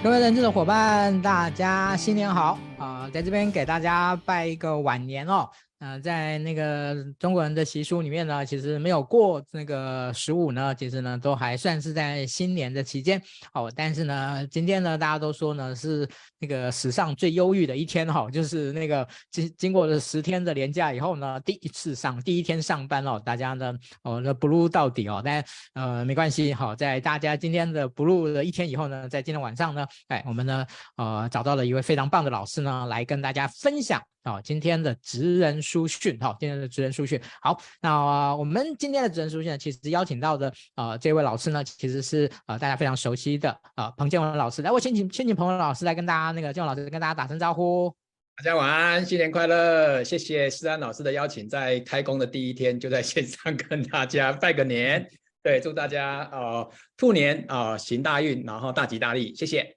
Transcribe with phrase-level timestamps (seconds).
[0.00, 3.10] 各位人资的伙伴，大家新年好啊、呃！
[3.10, 5.50] 在这边给大家拜一个晚年哦。
[5.80, 13.22] 呃，在那个中国人的习俗里面呢，其实没有过那个十五呢，其实呢都还算是在新年的期间
[13.54, 13.72] 哦。
[13.76, 16.08] 但是呢，今天呢，大家都说呢是
[16.40, 30.66] 那个史上最忧郁的一天哈、哦，就是那个经经过了十天的连假以后呢，第一次上第一天上班哦，大家呢哦那 blue 到底哦，但呃没关系好、在大家今天的 blue 的一天以后呢，在今天晚上呢，哎，我们呢
[30.96, 34.02] 呃找到了一位非常棒的老师呢，来跟大家分享。
[34.24, 47.94] 哦，今天的职人书讯，好，今天的职人书讯，好，那、呃、我们今天的职人书讯呢，其实邀请到的呃这位老师呢，其实是呃大家非常熟悉的呃彭建文老师，来，我先请先请彭文老师来跟大家那个建文老师跟大家打声招呼。
[48.36, 55.06] 大家晚安，新年快乐，谢谢思安老师的邀请，在开工的第一天就在线上 跟大家拜个年，
[55.42, 59.76] 对，祝大家呃兔年啊、呃、行大运，然后大吉大利，谢谢。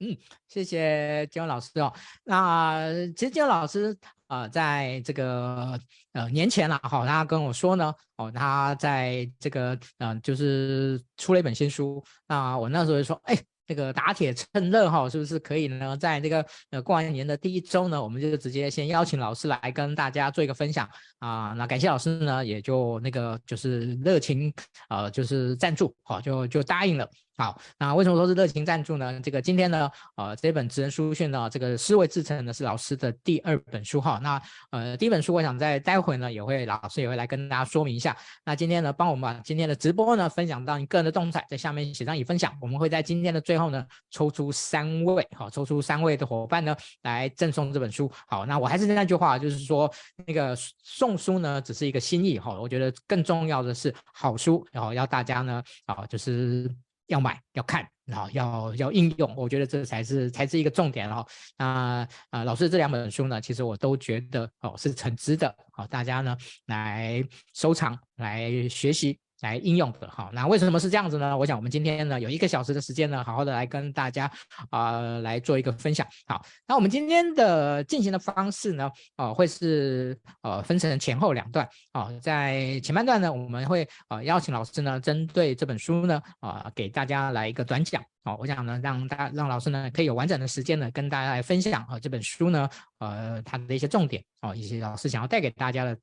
[0.00, 0.14] 嗯，
[0.48, 1.90] 谢谢建文老师哦。
[2.24, 3.96] 那其实建文老师
[4.28, 5.78] 呃，在这个
[6.12, 12.02] 呃年前了，好，他跟我说呢，哦，他在这个嗯、呃，就是出了一本新书。
[12.26, 15.96] 那我那时候就说，哎，这个打铁趁热哈，是不是可以呢？
[15.96, 20.88] 在这个呃过完年的第一周呢，我们就直接先邀请老师来跟大家做一个分享
[21.18, 24.52] 啊、那感谢老师呢，也就那个就是热情
[24.88, 27.08] 呃，就是赞助，好，就就答应了。
[27.36, 29.20] 好，那为什么说是热情赞助呢？
[29.20, 34.20] 这个今天呢，呃，这本职人书讯呢，这个思维制程呢是老师的第二本书哈。
[34.22, 38.16] 那呃，第一本书我想在待会呢也会老师也会来跟大家说明一下。
[38.44, 42.56] 那今天呢，帮我们把今天的直播呢分享到你个人的动态，在下面写上已分享。
[42.60, 48.08] 我们会在今天的最后呢抽出三位，好，抽出三位的伙伴呢来赠送这本书。
[48.28, 49.92] 好，那我还是那句话，就是说
[50.24, 56.72] 那个送书呢只是一个心意哈，我觉得更重要的是好书，然后要大家呢啊就是。
[57.06, 61.26] 要买要看，然后要要应用，我觉得这才是才是一个重点哦。
[61.58, 67.22] 那啊、老师这两本书呢，其实我都觉得哦是很值得哦，大家呢来
[67.52, 69.18] 收藏来学习。
[69.44, 71.36] 来应用的哈，那为什么是这样子呢？
[71.36, 74.30] 我想我们今天呢有一个小时的时间呢，好好的来跟大家
[74.70, 76.06] 啊、来做一个分享。
[76.26, 92.66] 好，那我们今天的进行的方式呢，哦、会是呃分成前后两段啊、在前半段呢，我们会呃邀请老师呢针对这本书呢啊、给大家来一个短讲哦、我想呢让大家让老师呢可以有完整的时间呢跟大家来分享啊、这本书呢
[92.98, 95.94] 呃它的一些重点哦，以及老师想要带给大家的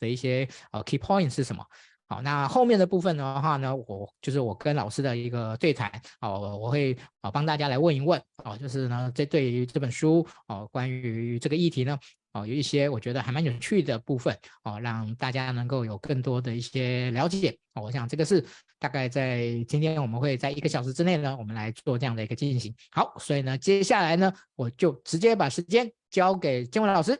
[0.00, 1.64] 的一些呃 key point 是什么。
[2.06, 11.98] 好，那后面的部分的话呢，我就是我跟老师的一个对谈，哦，我会啊帮大家来问一问，哦，就是呢，这对于这本书，哦，关于这个议题呢，
[12.34, 18.44] 哦，有一些我觉得还蛮有趣的部分，哦，让大家能够有更多的一些了解，哦，我想这个是
[18.78, 22.74] 大概在今天我们会在一个小时之内呢，我们来做这样的一个进行。
[22.92, 27.18] 好，所以呢，接下来呢，我就直接把时间交给建文老师。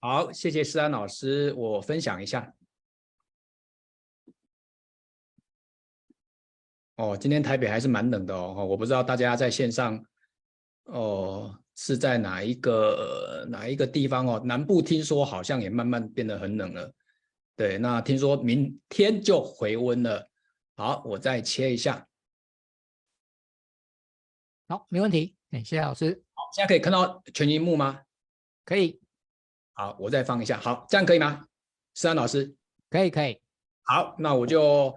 [0.00, 2.57] 好，谢谢思安老师，我分享一下。
[6.98, 10.04] 哦，今天台北还是蛮冷的哦，我不知道大家在线上，
[10.86, 14.42] 哦，是在哪一个哪一个地方哦？
[14.44, 16.92] 南部听说好像也慢慢变得很冷了，
[17.54, 20.28] 对，那听说明天就回温了。
[20.74, 22.04] 好，我再切一下，
[24.66, 26.24] 好，没问题，哎，谢谢老师。
[26.34, 28.02] 好，现在可以看到全荧幕吗？
[28.64, 29.00] 可以。
[29.74, 31.46] 好，我再放一下，好，这样可以吗？
[31.94, 32.56] 思安老师，
[32.90, 33.40] 可以，可以。
[33.84, 34.92] 好，那我就。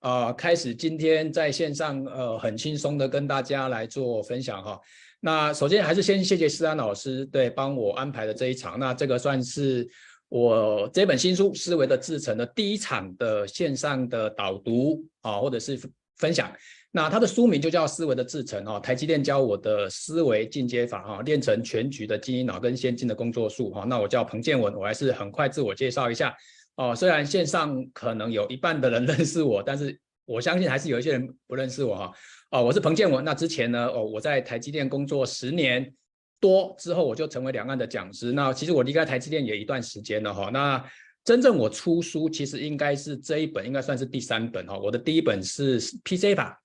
[0.00, 4.80] 呃，开始今天在线上，呃，很轻松的跟大家来做分享哈。
[5.20, 9.86] 那首先还是先谢谢思安老师对帮我安排的这一场，那这个算是
[10.30, 15.78] 我这本新书《思维的制成》的第一场的线上的导读啊，或者是
[16.16, 16.50] 分享。
[16.92, 23.84] 那它的书名就叫《思维的制程》哈，台积电教我的思维进阶法哈，练成全局的精英脑跟先进的工作术哈。
[23.84, 26.34] 那我叫彭建文，我还是很快自我介绍一下。
[26.80, 32.10] 哦，虽然线上可能有一半的人 认识我，但是我相信还是有一些人不认识我哈。
[32.52, 33.22] 哦，我是彭建文。
[33.22, 35.92] 那之前呢，哦，我在台积电工作十年
[36.40, 38.32] 多之后，我就成为两岸的讲师。
[38.32, 40.48] 那其实我离开台积电也一段时间了哈。
[40.48, 40.82] 那
[41.22, 44.78] 真正我出书，其实应该是这一本，应该算是第三本哈。
[44.78, 46.58] 我的第一本是 PC 法，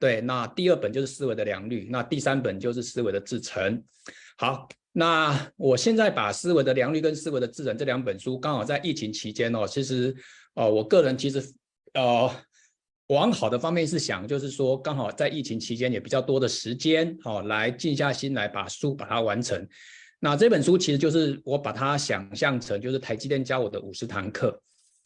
[0.00, 3.80] 对，那第二本就是思维的良率，那第三本就是思维的制程。
[4.36, 4.68] 好。
[4.96, 10.14] 那我现在把思维的良率跟思维的智能这两本书，刚好在疫情期间哦，其实，
[10.54, 11.42] 哦，我个人其实，
[11.94, 12.30] 呃，
[13.08, 19.66] 往好的方面是想，就是说刚好在疫情期间也比较多的时间，哦，来静下心来把书把它完成。
[20.20, 24.62] 那这本书其实就是我把它想象成就是台积电教我的五十堂课。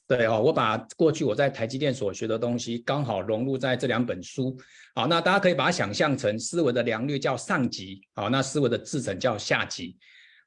[0.09, 4.57] 对哦，我把过去我在台积电所学的东西刚好融入在这两本书。
[4.95, 9.99] 好，那大家可以把它想象成思维的良率叫上级，好，那思维的制程叫下级。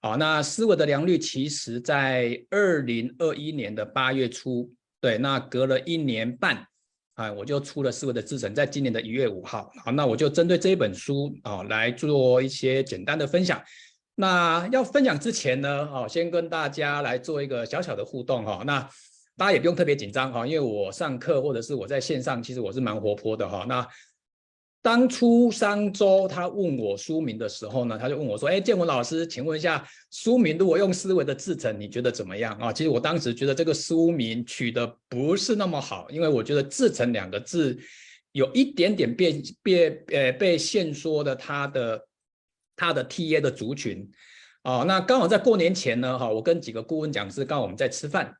[0.02, 6.66] 好，那思维的良率其实在二零二一年的八月初，对，那隔了一年半。
[7.16, 9.69] 啊，我就出了思维的制程，在今年的一月五号。
[9.84, 13.62] 好，那我就针对这一本书啊来做一些简单的分享。
[14.16, 18.63] 那要分享之前呢，哦，先跟大家来做一个小小的互动哈。
[18.66, 18.90] 那
[19.38, 23.66] 大家也不用特别紧张哈，因为我上课或者是我在线上，其实我是蛮活泼的哈。
[23.68, 23.88] 那
[24.83, 37.77] 当初商周他问我书名的时候呢，他就问我说：“哎，建文老师，请问一下，书名如果用思维的制成，你觉得怎么样啊？”其实我当时觉得这个书名取得不是那么好，因为我觉得“制成”两个字
[38.31, 42.07] 有一点点变变呃被限缩的它的
[42.75, 44.10] 它的 TA 的族群
[44.63, 44.84] 啊。
[44.88, 48.36] 那刚好在过年前呢，哈，我跟几个顾问讲师刚好我们在吃饭。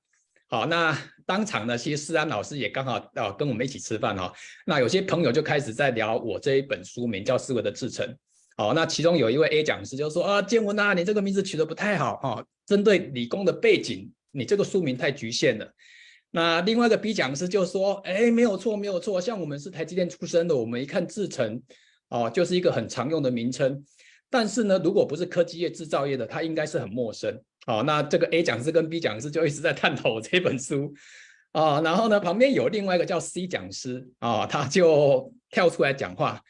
[0.51, 0.95] 好，那
[1.25, 4.33] 当场呢，其实思安老师也刚好啊跟我们一起吃饭哈。
[4.65, 8.06] 那有些朋友就开始在聊我这一本书名叫《思维的制程》。
[8.57, 15.65] 好，那其中有一位 A 讲师就说啊，建文呐，你这个名字取得不太好哈，针对理工的背景，你这个书名太局限了。
[16.31, 21.63] 那另外一个 B 讲师就说，哎，没有错，没有错，像我们是台积电出身的，我们一看制程，
[22.09, 23.81] 哦，就是一个很常用的名称。
[24.30, 27.42] 但是呢，如果不是科技业、制造业的，它应该是很陌生。
[27.65, 30.93] 好，那这个 A 讲师跟 B 讲师就一直在探讨这本书
[31.51, 31.79] 啊。
[31.81, 36.41] 然后呢，旁边有另外一个叫 C 讲师啊，他就跳出来讲话。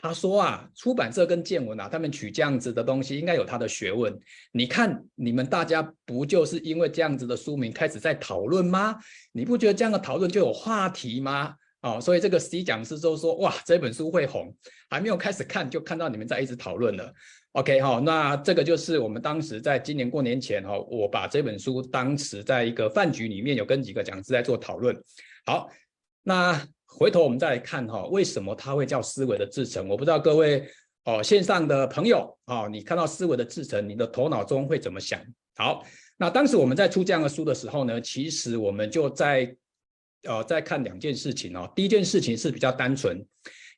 [0.00, 4.16] 他说啊，出版社跟建文啊，他们取这样子的东西，应该有他的学问。
[4.52, 8.96] 你看，你们大家不就是因为这样子的书名开始在讨论吗？
[9.32, 11.54] 你不觉得这样的讨论就有话题吗？
[11.80, 14.54] 哦，所以这个 C 讲师就说，哇，这本书会红，
[14.88, 17.12] 还没有开始看就看到你们在一直讨论了。
[17.52, 24.94] OK，好，那这个就是我们当时在今年过年前哈，我把这本书当时在一个饭局里面有跟几个讲师在做讨论。
[25.46, 25.68] 好，
[26.22, 29.88] 那回头我们再来看哈，为什么它会叫思维的制程？
[29.88, 30.68] 我不知道各位
[31.04, 35.20] 哦线上的朋友哦，你看到思维的制程，你的头脑中会怎么想？
[35.56, 35.84] 好，
[36.16, 39.56] 那当时我们在出这样的书的时候呢，其实我们就在。
[40.24, 41.72] 呃，在看两件事情哦。
[41.76, 43.24] 第一件事情是比较单纯，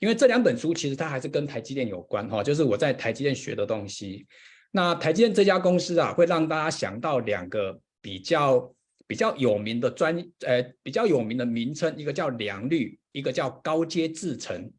[0.00, 4.26] 因为这两本书其实它还是跟台积电有关哈，就是我在台积电学的东西。
[4.72, 8.72] 那台积电这家公司啊，会让大家想到两个比较
[9.06, 10.16] 比较有名的专
[10.46, 14.70] 呃比较有名的名称，一个叫良率，一个叫高阶制程。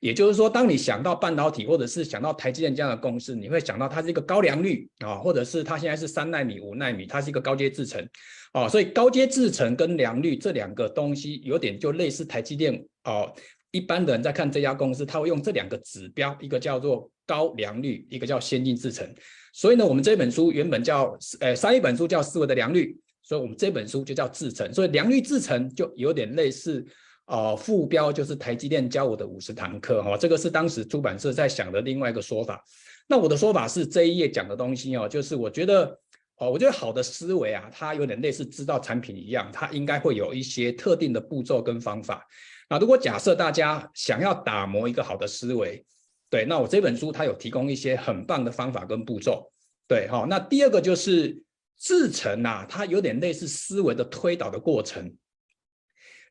[0.00, 8.06] 也就是说，当你想到半导体或者是想到台积电这样的公司，你会想到它是一个高良率啊，或者是它现在是三奈米、五奈米，它是一个高阶制程。
[8.52, 13.32] 啊，所以高阶制程跟良率这两个东西有点就类似台积电哦。
[13.76, 19.06] 一般的人在看这家公司，他会用这两个指标，一个叫做高良率，一个叫先进制程。
[19.52, 24.72] 所以呢，我们这本书原本叫呃上一本书叫思维的良率，所以我们这本书就叫制程。
[24.72, 26.84] 所以良率制程就有点类似
[27.26, 30.18] 哦，副标就是台积电教我的五十堂课哈、哦。
[30.18, 32.64] 这个是当时出版社在想的另外一个说法。
[33.06, 35.98] 那我的说法是这一页讲的东西哦，就是我觉得。
[36.38, 42.22] 哦，我觉得好的思维啊，它有点类似制造产品一样，它应该会有一些特定的步骤跟方法。
[42.68, 45.84] 那如果假设大家想要打磨一个好的思维，
[46.28, 49.50] 对，那我这本书它有提供一些很棒的方法跟步骤。
[49.86, 51.40] 对，好，那第二个就是
[51.78, 55.16] 制成啊，它有点类似思维的推导的过程。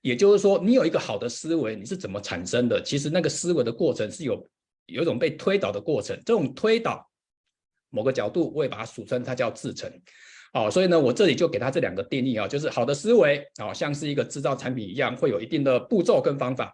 [0.02, 2.82] 也就是说，你有一个好的思维，你是怎么产生的？
[2.84, 4.48] 其实那个思维的过程是有
[4.88, 7.10] 有一种被推导的过程，这种推导。
[7.90, 9.90] 某个角度，我也把它俗称它叫制成，
[10.56, 16.74] 哦，所以呢，我这里就给他这两个定义啊，就是好的思维，哦，像是一个制造产品一样，会有一定的步骤跟方法。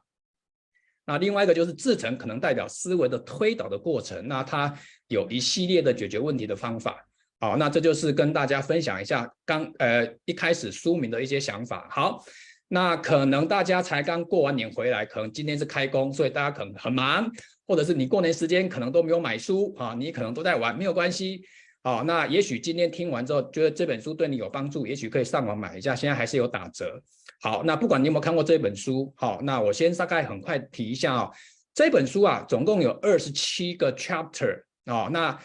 [1.07, 4.71] 那另外一个就是制成，可能代表思维的推导的过程，那它
[5.07, 7.03] 有一系列的解决问题的方法。
[7.39, 11.87] 好，那这就是跟大家分享一下刚呃一开始书名的一些想法。
[11.89, 12.23] 好，
[12.67, 17.27] 那可能大家才刚过完年回来，可能今天是开工，所以大家可能很忙。
[17.67, 21.41] 或者是你过年时间可能都没有买书啊，你可能都在玩，没有关系
[21.83, 22.03] 哦。
[22.05, 27.01] 那也许今天听完之后，觉得这本书对你有帮助，也许可以上网买一下，现在还是有打折。
[27.41, 31.31] 好，那不管你有没有看过这本书，好，那我先大概很快提一下啊。
[31.73, 35.09] 这本书啊，总共有二十七个 chapter 啊。
[35.11, 35.39] 那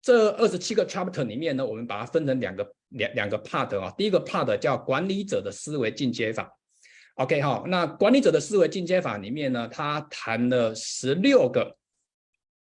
[0.00, 3.92] 这二十七个 chapter 里面呢，我们把它分成两个两两个 part 啊。
[3.98, 6.50] 第一个 part 叫管理者的思维进阶法。
[7.16, 11.76] OK 好，那管理者的思维进阶法里面呢，他谈了十六个，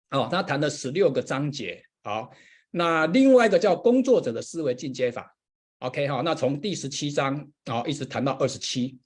[0.09, 1.81] 哦，他谈了十六个章节。
[2.03, 2.29] 好，
[2.71, 5.35] 那另外一个叫工作者的思维进阶法。
[5.79, 8.97] OK 好，那从第十七章哦一直谈到二十七。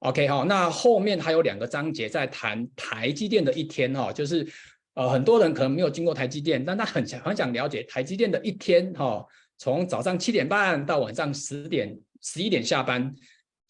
[0.00, 4.46] OK 好，那后面还有两个章节在谈台积电的一天哈，就是
[4.94, 9.24] 呃很多人可能没有经过台积电，但他很想很想了解台积电的一天哈，
[9.58, 13.14] 从早上七点半到晚上十点十一点下班。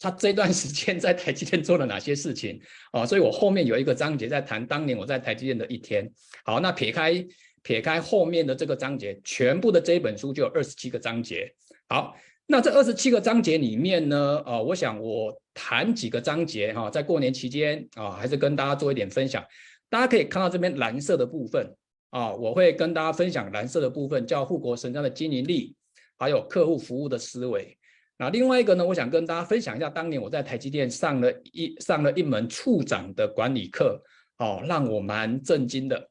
[0.01, 2.57] 他这段时间在台积电做了哪些事情
[2.93, 3.05] 啊？
[3.05, 6.09] 所以我后面有一个章节在谈当年我在台积电的一天。
[6.45, 7.13] 好，那撇开
[7.69, 11.53] 撇开后面的这个章节，全部的这本书就有二十七个章节。
[11.87, 19.45] 好，那这二十七个章节里面呢，呃，我想我谈几个章节哈，在过年期间啊，还是跟大家做一点分享。
[19.87, 21.71] 大家可以看到这边蓝色的部分
[22.09, 25.75] 啊，我会跟大家分享蓝色的部分，叫护国神山的经营力，
[26.17, 27.77] 还有客户服务的思维。
[28.17, 34.01] 那另外一个呢，我想跟大家分享一下，当年我在台积电上了一上了一门处长的管理课，
[34.39, 36.09] 哦，让我蛮震惊的。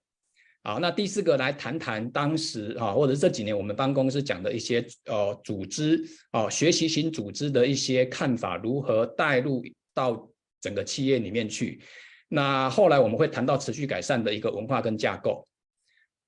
[0.65, 10.29] 好，那第四个来谈谈当时啊，或者这几年我们办公室讲的一些呃组织啊，学习型组织的一些看法，如何带入到
[10.61, 11.81] 整个企业里面去。
[12.29, 15.47] 那后来我们会谈到持续改善的一个文化跟架构。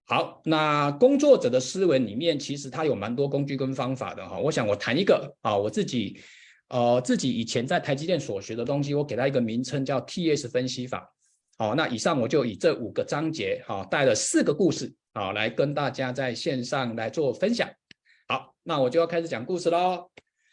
[0.07, 4.39] 好，那工作者的思维里面，其实它有蛮多工具跟方法的哈。
[4.39, 6.19] 我想我谈一个啊，我自己
[6.69, 11.13] 呃自己以前在台积电所学的东西，我给它一个名称叫 TS 分析法。
[11.61, 17.69] 好，那以上我就以这五个章节哈，带了四个故事啊，来跟大家在线上来做分享。
[18.29, 20.11] 好，那我就要开始讲故事喽。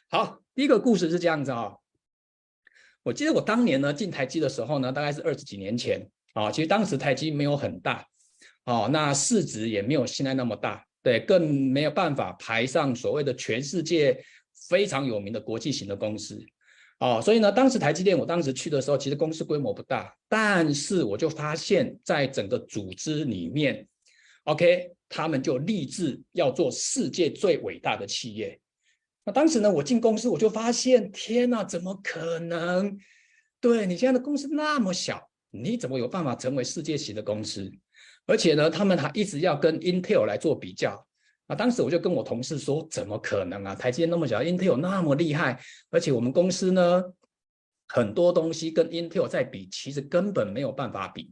[0.09, 1.77] 好，第一个故事是这样子啊。
[3.03, 6.51] 我记得我当年呢进台积的时候呢，大概是二十几年前啊。
[6.51, 8.05] 其实当时台积没有很大，
[8.65, 14.21] 哦，那市值也没有现在那么大，对，更没有办法排上所谓的全世界
[14.67, 16.37] 非常有名的国际型的公司，
[16.99, 23.87] 哦，所以呢，当时台积电我当时去的时候，其实公司规模不大，但是我就发现，在整个组织里面
[24.45, 28.59] ，OK，他们就立志要做世界最伟大的企业。
[29.23, 32.97] 那当时呢，我进公司我就发现，天哪，怎么可能？
[33.61, 37.71] 对，你现在的公司那么小，你怎么有办法成为世界级的公司？
[38.25, 41.06] 而且呢，他们还一直要跟 Intel 来做比较。
[41.47, 43.73] 啊当时我就跟我同事说，怎么可能啊？
[43.73, 47.03] 台积电那么小，Intel 那么厉害，而且我们公司呢，
[47.87, 51.31] 很多东西跟 Intel 在比，其实根本没有办法比。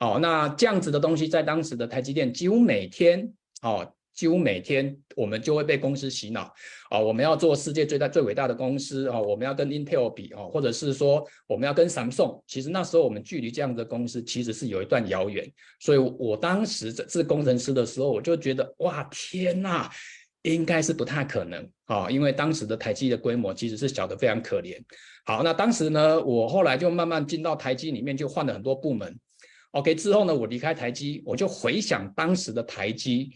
[0.00, 3.32] 哦，那这样子的东西在当时的台积电几乎每天，
[3.62, 3.94] 哦。
[4.14, 6.52] 几乎每天我们就会被公司洗脑
[6.88, 12.40] 啊，我们要做世界最大最伟大的公司啊，我们要跟 Intel 比啊，或者是说我们要跟 Samsung。
[12.46, 19.90] 其实那时候我们距离这样的公司其实是有一段遥远，所以我当时是工程师的时候，我就觉得哇天呐，
[20.42, 24.80] 应该是不太可能啊，因为当时的台积的规模其实是小得非常可怜。
[25.26, 29.18] 好，那当时呢，我后来就慢慢进到台积里面，就换了很多部门。
[29.72, 33.30] OK 之后呢，我离开台积，我就回想当时的台积。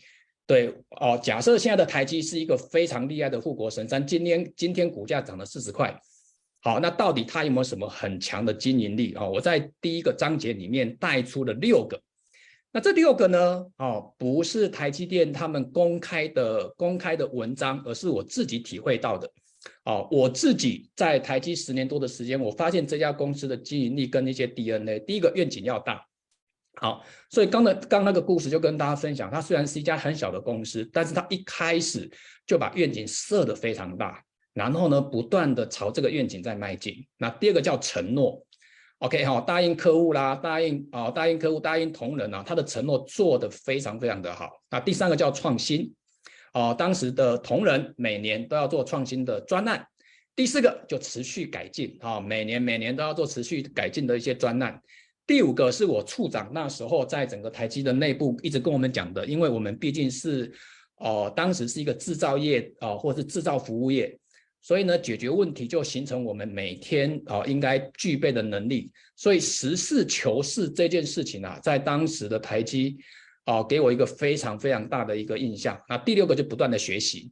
[0.48, 5.94] 对哦，假设现在的台积是一个非常厉害的护国神山，今天今天股价涨了四十块，
[6.62, 9.28] 好，那到底它有没有什么很强的经营力啊？
[9.28, 12.00] 我在第一个章节里面带出了六个，
[12.72, 19.30] 那这六个呢，哦，不是台积电他们公开的公开的文章，而是我自己体会到的，
[19.84, 26.02] 哦，我自己在台积十年多的时间，我发现这家公司的经营力跟那些 DNA，第一个愿景要大。
[26.80, 32.08] 好，所以刚的刚那个故事就跟大家分享，它虽然是一家很小的公司，但是它一开始
[32.47, 37.04] 就把愿景设得非常大，然后呢，不断的朝这个愿景在迈进。
[37.16, 38.40] 那第二个叫承诺
[38.99, 44.50] ，OK 哈，答应客户啦，答应啊，答应客户，答应同仁啊，他的承诺做得非常非常的好。
[44.70, 45.92] 那第三个叫创新，
[46.52, 49.85] 哦，当时的同仁每年都要做创新的专案。
[50.37, 54.80] 第四个就持续改进，啊，每年每年都要做持续改进的一些专案。
[55.28, 60.50] 第五个是我处长那时候在整个台积的内部一直跟我们讲的，因为我们毕竟是，
[60.97, 64.18] 呃，当时是一个制造业啊、呃，或是制造服务业，
[64.62, 68.90] 所以呢，解决问题就形成我们每天啊、应该具备的能力。
[69.16, 72.97] 所以实事求是这件事情啊，在当时的台积
[73.44, 75.78] 啊、给我一个非常非常大的一个印象。
[75.90, 77.30] 那第六个就不断的学习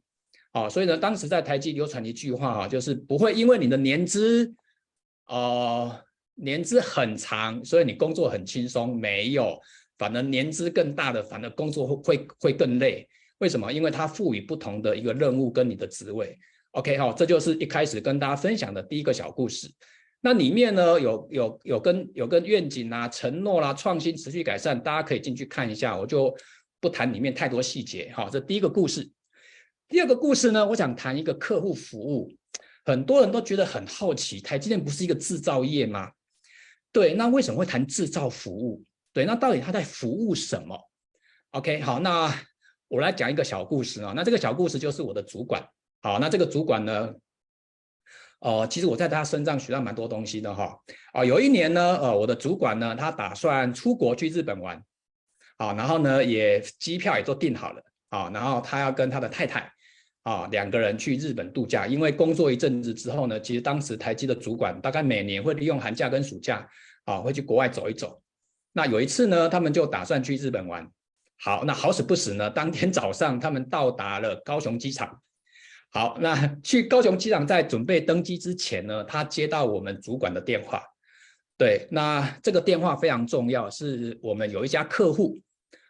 [0.51, 4.53] 啊、所以呢，当时在台积流传一句话啊，就是不会因为你的年资，
[5.25, 6.05] 呃。
[6.37, 9.59] 年资很长，所以你工作很轻松，没有，
[9.97, 13.07] 反而年资更大的，反而工作会会会更累。
[13.39, 13.71] 为什么？
[13.71, 16.37] 因为它赋予不同的一个任务跟你的职位。
[16.71, 19.67] OK 好，这就是一开始跟大家分享的第一个小故事。
[20.21, 26.35] 那里面呢，有有有跟有跟愿景啊、承诺啦、创新、持续改善，大家可以进去看一下，我就
[26.79, 28.11] 不谈里面太多细节。
[28.15, 29.09] 好，这第一个故事。
[29.87, 32.31] 第二个故事呢，我想谈一个客户服务。
[32.83, 36.09] 很多人都觉得很好奇，台积电不是一个制造业吗？
[36.97, 38.83] 对，那为什么会谈制造服务？
[39.13, 40.75] 对，那到底他在服务什么
[41.51, 42.33] ？OK，好，那
[42.87, 44.13] 我来讲一个小故事啊。
[44.15, 45.63] 那这个小故事就是我的主管。
[46.01, 47.13] 好，那这个主管呢，
[48.39, 50.75] 呃，其实我在他身上学到蛮多东西的哈。
[51.13, 54.83] 啊，有一年呢，呃，我的主管呢，他打算出国去日本玩，
[55.57, 59.71] 啊，然后呢，也机票也都订好了，啊，然后他要跟他的太太，
[60.23, 66.67] 啊，两个人去日本度假，因为工作一阵子之后呢，其实当时台积的主管大概每年会利用寒假跟暑假
[67.07, 68.21] 啊，会去国外走一走。
[68.73, 70.85] 那有一次呢，他们就打算去日本玩。
[71.39, 75.21] 好，那好死不死呢，当天早上他们到达了高雄机场。
[75.89, 80.83] 好，那去高雄机场在准备登机之前呢，他接到我们主管的电话。
[81.57, 85.39] 对，那这个电话非常重要，是我们有一家客户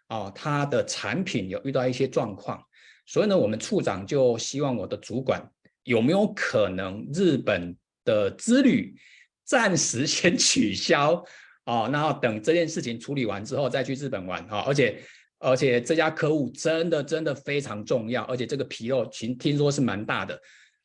[0.05, 2.61] 啊，他的产品有遇到一些状况。
[3.07, 5.41] 所以呢，我们处长就希望我的主管
[5.83, 8.95] 有没有可能日本的之旅
[9.47, 11.13] 暂时先取消
[11.65, 15.01] 哦，然后等这件事情处理完之后再去日本玩啊，而且
[15.39, 20.39] 而且这家客户真的真的非常重要，而且这个皮肉听听说是蛮大的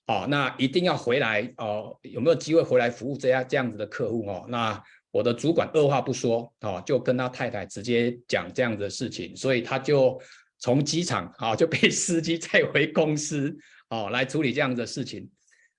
[0.07, 4.47] 哦，那一定要回来哦，有没有机会回来服务这样这样子的客户哦？
[4.49, 10.19] 那我的主管二话不说哦，就跟他太太直接讲这样子的事情，所以他就。
[10.65, 13.53] 从机场啊就被司机载回公司
[13.89, 15.29] 哦，来处理这样的事情。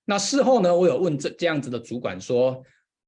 [0.04, 2.62] 那事后呢，我有问这这样子的主管说，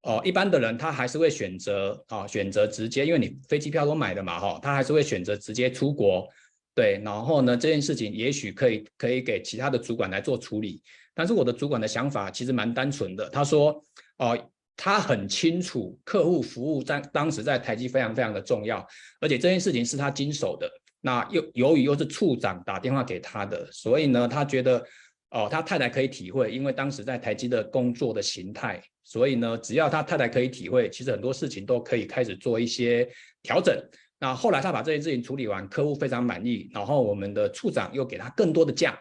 [0.07, 6.29] 哦，一般的人他还是会选择啊，选择直接，因为你飞机票都买了嘛，哈，他还是会选择直接出国。
[6.77, 10.81] 对，然后呢，这件事情也许可以可以给其他的主管来做处理。
[11.13, 13.83] 但是我的主管的想法其实蛮单纯的，他说，
[14.19, 14.39] 哦，
[14.77, 18.87] 他很清楚客户服务在当时在台积非常非常的重要，
[19.21, 20.71] 而且这件事情是他经手的。
[21.01, 24.85] 那又由于又是处长打电话给他的，所以呢，他觉得
[25.31, 33.09] 哦，他太太可以体会，因为当时在台积的工作的形态，所以呢，只要他太太可以体会，其实很多事情都可以开始做一些
[33.43, 33.77] 调整。
[34.19, 38.99] 那后来他把这件事情处理完，客户非常满意，然后我们的处长又给他更多的假，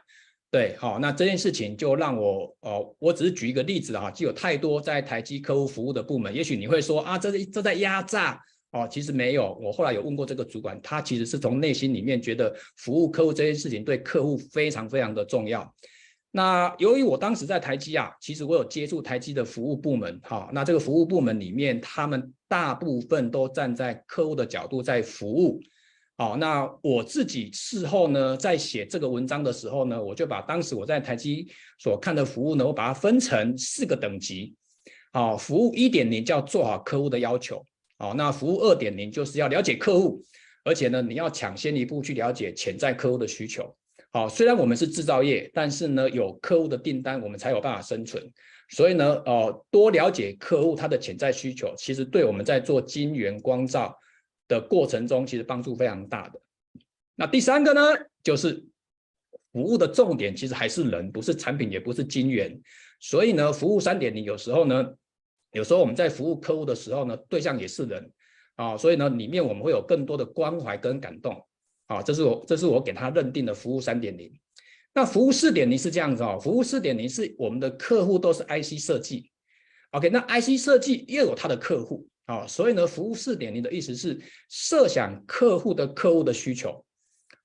[0.51, 8.41] 对，好，那这件事情就让我哦，我只是举一个例子哈，就有太多在台积客户服务的部门，也许你会说啊，这这在压榨。
[8.71, 9.57] 哦，其实没有。
[9.61, 15.73] 我后来有问过这个主管，他其实是从内心里面觉得服务客户这件事情对客户非常非常的重要。
[16.35, 25.61] 那由于我当时在台积啊，其实我有接触台积的服务部门，哈，那这个服务部门里面，他们大部分都站在客户的角度在服务。
[26.17, 31.47] 好，那我自己事后呢，在写这个文章的时候呢，我就把当时我在台积
[31.79, 34.53] 所看的服务呢，我把它分成四个等级。
[35.13, 37.65] 好，服务一点零叫做好客户的要求。
[37.97, 40.21] 好，那服务二点零就是要了解客户，
[40.65, 43.73] 而且呢，你要抢先一步去了解潜在客户的需求。
[44.15, 48.31] 好，虽然我们是制造业，但是呢，有客户的订单，我们才有办法生存。
[48.69, 53.93] 所以呢，呃，多了解客户他的潜在需求，其实对我们在做晶圆光照
[54.47, 56.39] 的过程中，其实帮助非常大的。
[57.15, 57.81] 那第三个呢，
[58.23, 58.63] 就是
[59.51, 62.57] 服务的重点其实还是人，不是产品，也不是晶圆。
[63.01, 64.93] 所以呢，服务三点零有时候呢。
[65.51, 68.09] 有时候我们在服务客户的时候呢，对象也是人
[68.55, 71.45] 啊，所以呢，里面我们会有更多的关怀跟感动
[71.87, 74.31] 啊，这是我这是我给他认定的服务三点零。
[74.93, 79.29] 那服务四点零是这样子哦，服务四点零是我们的客户都是 IC 设计
[79.91, 84.17] ，OK，那 IC 设计又有他的客户啊，所以呢，服务四点零的意思是
[84.49, 86.85] 设想客户的客户的需求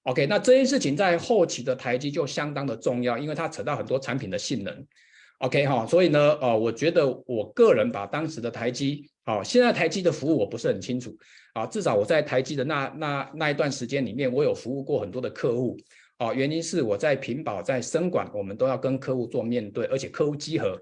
[0.04, 4.86] ，OK，那这件事情在后期的台积就相当的重要，因为它扯到很多产品的性能。
[5.40, 11.16] OK 哈，所以呢，呃，我觉得我个人把当时的台积，好，现在台积的服务我不是很清楚，
[11.54, 15.78] 啊，至少我在台积的那那那一段时间里面，我有服务过很多的客户，
[16.18, 20.78] 啊，原因是我在屏保在生管，我们都要跟客户做面对，而且客户集合，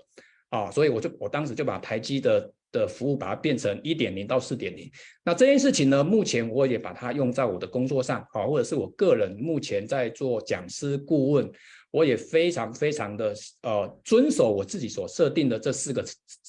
[0.49, 4.91] 啊，所以我就我当时就把台积的的服务把它变成一点零到四点零，
[5.25, 11.49] 那这件事情呢，目前我也把它用在我的工作上，啊，或者是我个人目前在做讲师顾问。
[11.91, 16.05] 我也非常非常的呃遵守我自己所设定的这四个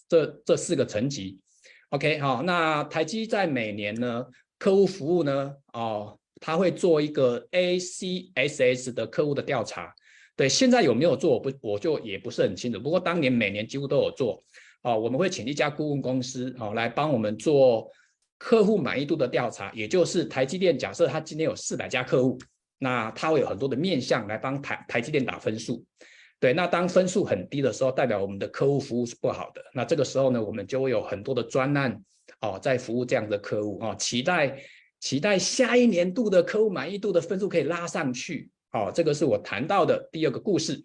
[0.10, 1.40] 这这四个层级
[1.92, 4.26] ，OK 好，那台积在每年呢
[4.58, 9.94] 客户服务呢哦，他会做一个 ACSS 的客户的调查，
[10.36, 14.44] 对，现在有没有做我不我就也不是很清楚，不过当年每年几乎都有做，
[14.82, 17.90] 哦，我们会请一家顾问公司哦来帮我们做
[18.38, 22.38] 客户满意度的调查，也就是台积电假设他今天有四百家客户。
[22.80, 25.86] 那它会有很多的面向来帮台台积电打分数，
[26.40, 29.62] 对，那当分数很低的时候，代表我们的客户服务是不好的。
[29.74, 32.02] 那这个时候呢，我们就会有很多的专案
[32.42, 34.58] 哦，在服务这样的客户哦，期待
[35.00, 38.50] 期待下一年度的客户满意度的分数可以拉上去。
[38.72, 40.82] 哦，这个是我谈到的第二个故事。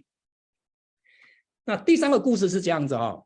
[1.65, 3.25] 那第三个故事是这样子哦。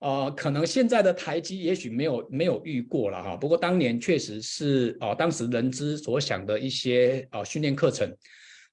[0.00, 8.08] 呃，可能现在的台积也许没有没有遇过了哈，不过当年确实是哦、当时人资所想的一些呃训练课程，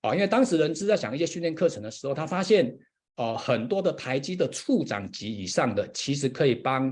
[0.01, 2.77] 啊、因为当时人资在想一些训练课程的时候，他发现、
[3.15, 6.89] 呃，很多的台积的处长级以上的其实可以帮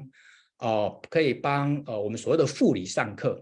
[0.58, 3.40] 哦、呃，可以帮呃我们所谓的副理上课，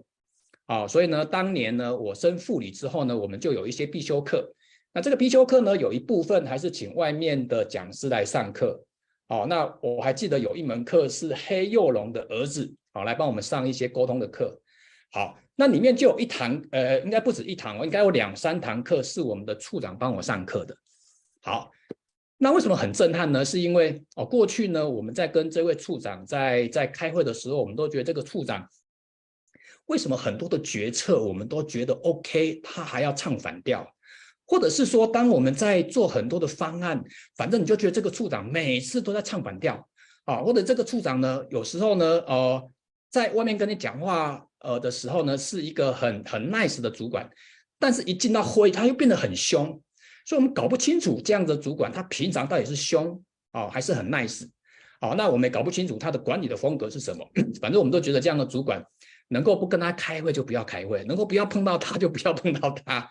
[0.65, 4.45] 啊、所以呢，当年呢我升副理之后呢，我们就有一些必修课，
[4.93, 8.84] 那这个必修课呢，有一部分还是请外面的讲师来上课。
[9.32, 14.62] 哦，那我还记得有一门课是黑幼龙的儿子，好、哦、来帮我们上一些沟通的课。
[15.10, 20.76] 好，那里面就有一堂，呃，应该不止一堂，应该有两三堂课是我们的处长帮我上课的。
[21.41, 21.72] 好，
[22.38, 23.46] 那为什么很震撼呢？
[23.46, 28.67] 是因为哦，过去呢，我们在跟这位处长在在开会的时候，我们都觉得这个处长
[29.86, 33.89] 为什么很多的决策我们都觉得 OK，他还要唱反调。
[34.52, 37.02] 或者是说，当我们在做很多的方案，
[37.38, 39.88] 反正你就觉得这个处长每次都在唱反调
[40.26, 42.62] 啊，或者这个处长呢，有时候呢，呃，
[43.10, 47.30] 在外面跟你讲话呃的时候呢，是一个很很 nice 的主管，
[47.80, 49.68] 但是一进到会，他又变得很凶，
[50.26, 54.50] 所以我们搞不清楚这样的主管他平常到底是凶啊，还是很 nice，
[55.00, 57.26] 好，那我们也搞不清楚他的管理的风格是什么，
[57.62, 58.84] 反正我们都觉得这样的主管
[59.30, 63.10] 能够不跟他开会就不要开会，能够不要碰到他就不要碰到他。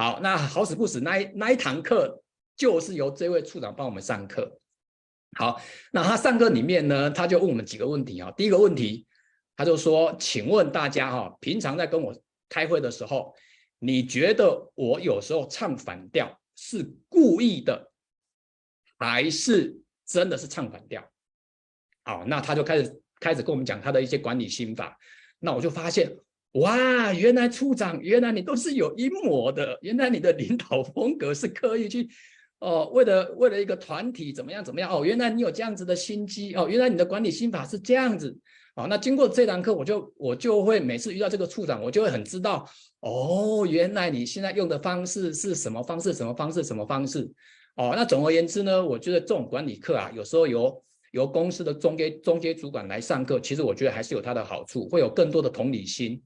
[0.00, 2.22] 好，那好死不死，那一那一堂课
[2.56, 4.58] 就是由这位处长帮我们上课。
[5.36, 5.60] 好，
[5.92, 8.30] 那他上课里面呢，他就问我们几个问题啊。
[8.30, 9.06] 第一个问题，
[9.54, 13.34] 他就说：“请问大家哈，平常在跟我开会的时候，
[13.78, 17.92] 你觉得我有时候唱反调是故意的，
[18.98, 21.06] 还是真的是唱反调？”
[22.04, 24.98] 好，那他就开始开始跟我们讲他的一些管理心法。
[25.40, 26.10] 那我就发现。
[26.54, 29.78] 哇，原来处长，原来你都是有阴谋的。
[29.82, 32.08] 原来你的领导风格是刻意去，
[32.58, 35.04] 哦， 为了为了一个团体怎么样怎么样哦。
[35.04, 36.66] 原来你有这样子的心机哦。
[36.68, 38.36] 原来你的管理心法是这样子。
[38.74, 42.68] 哦，那经过这堂课，我就我就会每次遇到这个处长，我就会很知道
[43.00, 47.30] 哦，原来你现在用的方式是什么方式，什么方式，什么方式。
[47.76, 50.82] 哦，那总而言之呢，我觉得这种管理课啊，有时候由
[51.12, 56.20] 由公司的中阶中阶主管来上课，其实我觉得还是有它的好处，会有更多的同理心。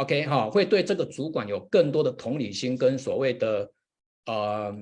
[0.00, 3.70] OK 哈，会对这个主管有更多的同理心跟所谓的，
[4.24, 4.74] 呃，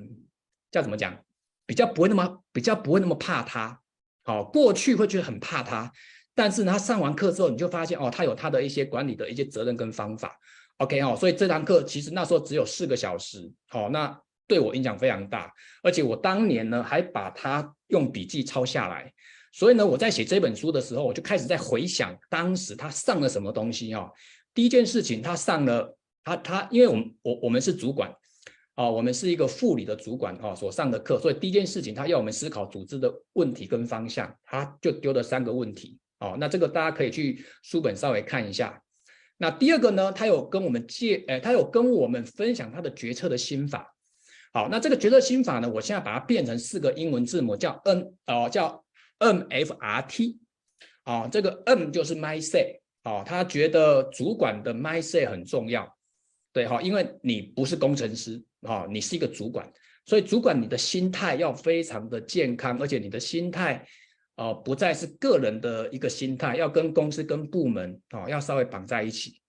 [0.70, 1.18] 叫怎么讲，
[1.66, 3.80] 比较不会那么比较不会那么怕他。
[4.22, 5.90] 好，过去会觉得很怕他，
[6.36, 10.38] 但是，他上完课之后，你就发现哦，他有他的一些管理的一些责任跟方法。
[10.76, 15.52] OK 哈，所以这堂课其实那时候只有四个小时，好，那对我影响非常大，
[15.82, 19.12] 而且我当年呢还把它用笔记抄下来，
[19.52, 24.08] 所以呢，我在写这本书的时候，我就开始在回想当时他上了什么东西哦。
[24.58, 28.12] 第一件事情，他上了他他，因为我们我我们是主管
[28.74, 36.36] 啊，我们是一个副理的主管啊，所上的课，所以第一件事情，他要我们思考组织的问题跟方向，他就丢了三个问题哦。
[36.40, 38.82] 那这个大家可以去书本稍微看一下。
[39.36, 43.94] 那第二个呢，他有跟我们借，哎，他有跟我们分享他的决策的心法。
[44.52, 48.84] 好，那这个决策心法呢，我现在把它变成四个英文字母，叫 N 哦，叫
[49.18, 50.40] M F R T
[51.04, 52.80] 啊，这个 M 就是 mindset。
[53.04, 55.96] 哦，他觉得主管的 mindset 很重要，
[56.52, 59.70] 对哈，因为你不是工程师啊，你是一个主管，
[60.04, 63.86] 所以主管你的心态要非常的健康，而且你的心态
[64.36, 69.40] 哦不再是个人的一个心态，要跟公司跟部门哦要稍微绑在一起。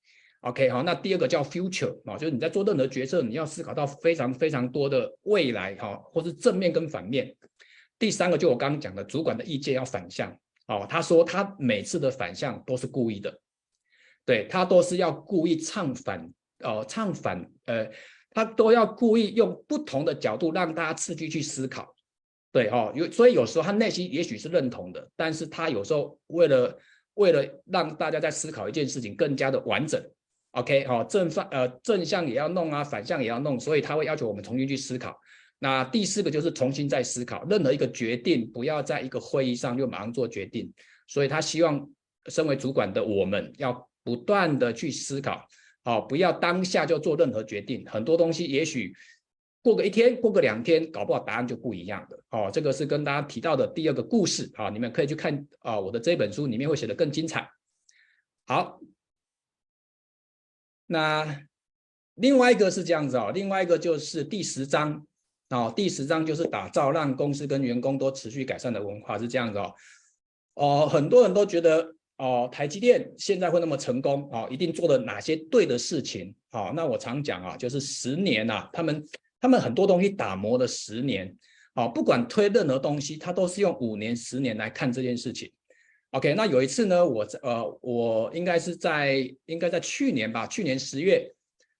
[0.41, 7.35] OK，好，那第二个叫 future 啊，就是你在做任何决策，你要思考到非常非常多的未来哈，或是正面跟反面。
[7.97, 10.33] 第三个就我刚刚讲的，主管的意见要反向
[10.69, 13.39] 哦，他说他每次的反向都是故意的。
[14.23, 17.89] 对，他都是要故意唱反，哦，唱反，呃，
[18.29, 21.91] 他都要故意用不同的角度让大家刺激去思考，
[22.51, 26.77] 对哈，有所以有时候他内心也许是认同的，但是他有时候为了
[27.15, 29.99] 为了让大家在思考一件事情更加的完整
[30.51, 35.19] ，OK，好，正反呃正向也要弄啊，反向也要弄，所以他会要求我们重新去思考。
[35.59, 40.73] 那第四个就是重新再思考，任何一个决定不要在一个会议上就马上做决定，
[41.07, 41.87] 所以他希望
[42.25, 43.87] 身为主管的我们要。
[44.01, 45.45] 不断的去思考，
[45.83, 47.85] 好，不要当下就做任何决定。
[47.85, 48.91] 很多东西也许
[49.61, 52.17] 过个一天，过个两天，搞不好答案就不一样的。
[52.31, 54.49] 哦，这个是跟大家提到的第二个故事。
[54.55, 57.47] 啊，你们可以去看啊，我的这本书里面会写得更精彩。
[58.47, 58.79] 好，
[60.87, 61.45] 那
[62.15, 65.05] 另外一个是这样子哦，另外一个就是第十章
[65.49, 69.73] 哦，第十章就是打造让公司跟员工都持续改善的文化，是这样子哦。
[70.55, 71.95] 哦，很多人都觉得。
[72.19, 76.35] 哦，台积电现在会那么成功，哦，一定做了哪些对的事情？
[76.51, 79.07] 哦，那我常讲啊，就是十年呐，啊，他们
[79.39, 81.33] 他们很多东西打磨了十年，
[81.75, 85.49] 哦，不管推任何东西，他都是用五年、十年来看这件事情。
[86.09, 91.25] OK，那有一次呢，我呃，我应该是在应该在去年吧，去年十月，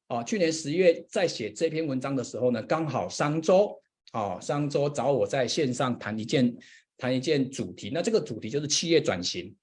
[0.10, 3.80] 哦，去年十月在写这篇文章的时候呢，刚好商周，
[4.12, 6.56] 哦，商周找我在线上谈一件
[6.98, 9.56] 谈一件主题，那这个主题就是企业转型。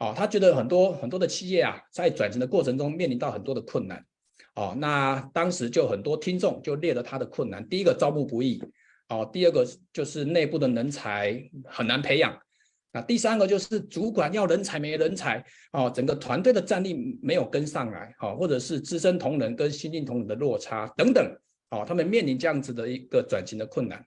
[0.00, 4.04] 哦，他觉得很多很多的企业啊，在转型的过程中面临到很多的困难。
[4.56, 8.60] 哦，那当时就很多听众就列了他的困难，第一个招募不易，
[9.08, 12.36] 哦，第二个就是内部的人才很难培养，
[12.94, 21.36] 那第三个就是主管要人才没人才，哦，整个团队的战力没有跟上来，哦，或者是资深同仁跟新进同仁的落差等等，
[21.70, 24.02] 哦，他们面临这样子的一个转型的困难，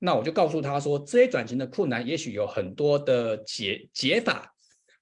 [0.00, 4.52] 那我就告诉他说，这些转型的困难也许有很多的解解法，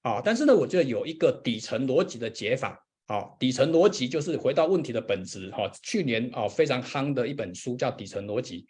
[0.03, 2.79] 啊，但是呢，我觉得有一个底层逻辑的解法。
[3.07, 5.51] 啊，底层逻辑就是回到问题的本质。
[5.51, 8.61] 哈，去年啊非常夯的一本书叫《底层逻辑》。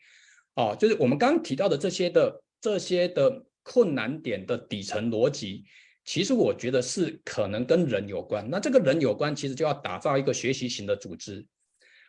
[0.56, 5.64] 哦，就是我们刚刚提到的这些的这些的困难点的底层逻辑，
[6.06, 8.48] 其实我觉得是可能跟人有关。
[8.50, 11.46] 那这个人有关，其实就要打造一个学习型的组织。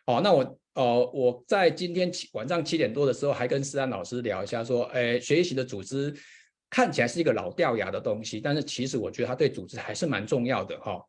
[0.05, 6.13] 哦，那我呃我在今天晚上七点多的时候还跟思安老师聊一下，说，哎，学习的组织
[6.69, 10.77] 看起来是一个老掉牙的东西，但是其实我觉得它对组织还是蛮重要的。
[10.79, 11.01] 哈。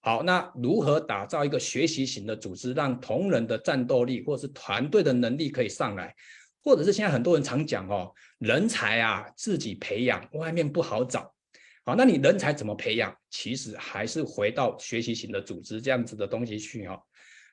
[0.00, 6.14] 好，那如何打造一个学习型的组织，让同仁的战斗力或是团队的能力可以上来，
[6.64, 11.32] 或者是现在很多人常讲哦，人才啊自己培养，外面不好找。
[11.84, 13.14] 好，那你人才怎么培养？
[13.30, 16.98] 其实还是回到学习型的组织这样子的东西去哦。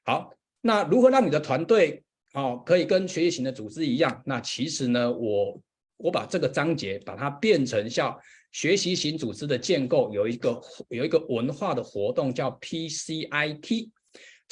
[0.05, 4.23] 好，那如何让你的团队哦可以跟学习型的组织一样？
[4.25, 5.61] 那其实呢，我
[5.97, 8.17] 我把这个章节把它变成像。
[8.53, 13.89] 学习型组织的建构有一个有一个文化的活动叫 PCIT，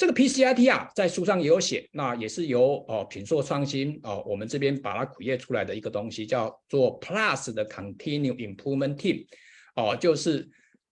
[0.00, 9.26] 这个 PCIT 啊，在书上也有写，那也是由哦品硕创新哦我们这边把它 create 出来的一个东西，叫做 Plus 的 Continue Improvement Team，
[9.76, 10.48] 哦，就是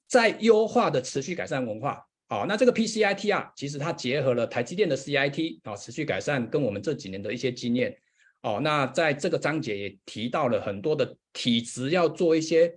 [0.07, 2.05] 在优化的持续改善文化。
[2.29, 7.97] 哦，那这个 PCIT 啊，其实它结合了台积电的 CIT 啊，持续改善跟我们这几年的一些经验。
[8.43, 12.71] 哦，那在这个章节也提到了很多的体质要做一些。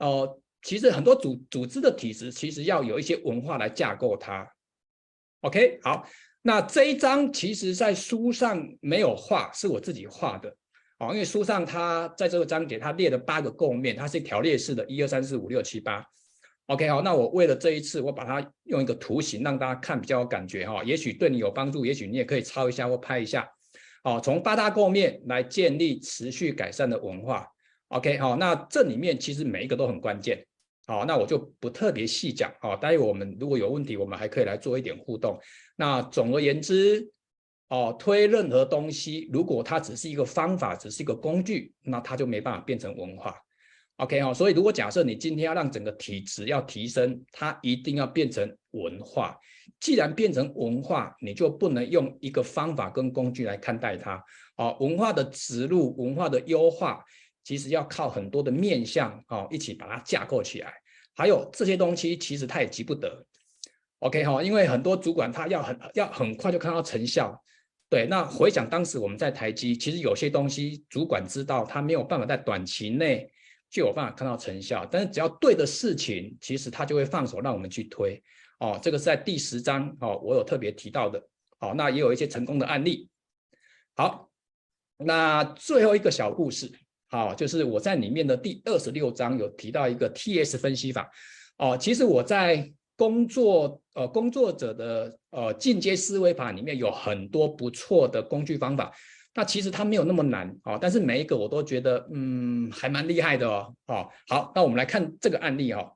[0.00, 4.46] 哦、其实很多组组织的体制，其实要有一些文化来架构它。
[5.46, 6.04] OK，好，
[6.42, 10.52] 那这一章其实在书上没有画，是我自己画的。
[10.98, 16.04] 哦，因为书上它在这个章节它列了八个构面，它是一条列式的，一二三四五六七八。
[16.66, 23.48] OK，好，那我为了这一次，我把它用一个图形让大家看比较有感觉哈、哦，也许对你有帮助，也许你也可以抄一下或拍一下。
[24.02, 27.46] 哦，从八大构面来建立持续改善的文化。
[27.88, 30.44] OK，好，那这里面其实每一个都很关键，
[30.88, 35.36] 好，那我就不特别细讲，啊，待会我们如果有问题，我们还可以来做一点互动。
[35.74, 37.10] 那总而言之，
[37.68, 43.34] 哦，推任何东西，如果它只是一个方法，只是一个工具，那它就没办法变成文化。
[43.96, 49.36] OK，哦，所以如果假设你今天要让整个体质要提升，它一定要变成文化。
[49.80, 54.22] 既然变成文化，你就不能用一个方法跟工具来看待它。
[54.56, 57.04] 哦，文化的植入，文化的优化。
[57.46, 60.74] 其实要靠很多的面向哦，一起把它架构起来。
[61.14, 63.24] 还有这些东西，其实他也急不得。
[64.00, 67.40] OK 哈，因为很多主管他要很要很快就看到成效。
[67.88, 73.30] 对，那回想当时我们在台积，其实有些东西主管知道他没有办法在短期内
[73.70, 78.20] 就有办法看到成效，但是只要对的事情，其实他就会放手让我们去推。
[78.58, 81.24] 哦，这个是在第十章哦，我有特别提到的。
[81.60, 83.08] 好，那也有一些成功的案例。
[83.94, 84.28] 好，
[84.96, 86.72] 那最后一个小故事。
[87.08, 91.10] 好，就是我在里面的第二十六章有提到一个 TS 分析法。
[91.58, 98.92] 哦，其实我在工作呃工作者的呃进阶思维法里面有很多不错的工具方法。
[99.34, 103.74] 那其实它没有那么难啊，但是每一个我都觉得嗯还蛮厉害的哦。
[103.86, 105.92] 哦，好，那我们来看这个案例哦。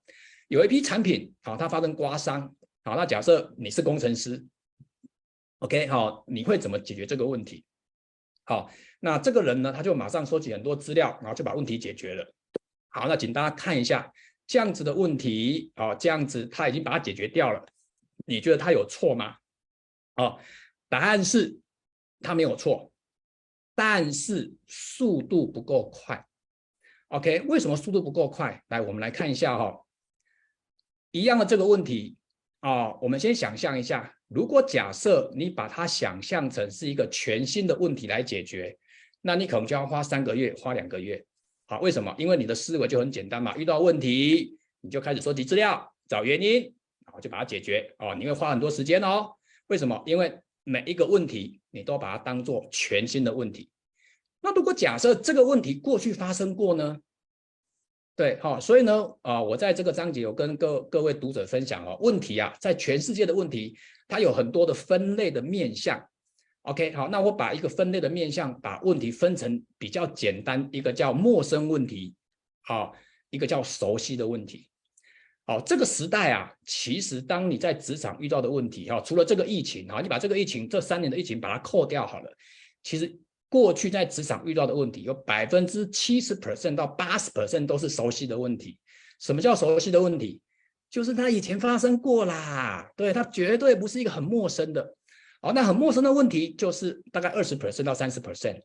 [0.48, 2.54] 有一批产品啊，它发生刮伤。
[2.84, 4.44] 好，那假设你是工程师
[5.60, 7.64] ，OK，好，你会怎么解决这个问题？
[8.44, 8.70] 好。
[9.02, 12.34] 那这个人呢，他就马上收集很多资料，然后就把问题解决了。
[12.90, 14.12] 好，那请大家看一下
[14.46, 17.64] 这样子的问题啊，这样子他已经把它解决掉了。
[18.26, 19.36] 你觉得他有错吗？
[20.16, 20.38] 哦，
[20.90, 21.58] 答案是
[22.20, 22.92] 他没有错，
[23.74, 26.22] 但是速度不够快。
[27.08, 28.62] OK，为什么速度不够快？
[28.68, 29.86] 来，我们来看一下哈、哦，
[31.10, 32.18] 一样的这个问题
[32.60, 38.74] 啊，我们先想象一下，如果假设你把它想象成是一个全新的问题来解决。
[39.22, 41.22] 那你可能就要花三个月，花两个月，
[41.66, 42.14] 好，为什么？
[42.16, 46.62] 因为你的思维就很简单嘛，遇到问题你就开始收集资料，找原因，
[47.04, 48.14] 然后就把它解决哦。
[48.18, 49.30] 你会花很多时间哦。
[49.66, 50.02] 为什么？
[50.06, 50.32] 因为
[50.64, 53.68] 每一个问题你都把它当做全新的问题。
[54.40, 56.96] 那如果假设这个问题过去发生过呢？
[58.16, 63.74] 对，好，所以呢，啊，我在这个章节有跟各各位读者分享哦，问题啊，在全世界的问题，
[64.06, 66.04] 它有很多的分类的面向。
[66.62, 72.14] OK，好，那我把一个分类的面向，把问题分成比较简单，一个叫陌生问题，
[72.60, 72.94] 好，
[73.30, 74.68] 一个叫熟悉的问题。
[75.46, 82.30] 好，这个时代啊，其实当你在职场遇到的问题，哈，除了这个疫情，哈，你把这个疫情这三年的疫情把它扣掉好了，
[82.82, 83.18] 其实
[83.50, 88.78] 过去在职场遇到的问题，有百分之七十 percent 到八十 percent 都是熟悉的问题。
[89.18, 90.40] 什么叫熟悉的问题？
[90.88, 94.94] 就是它以前发生过啦，对，它绝对不是一个很陌生的。
[95.42, 98.62] 好，那很陌生的问题就是大概二十 percent 到三十 percent。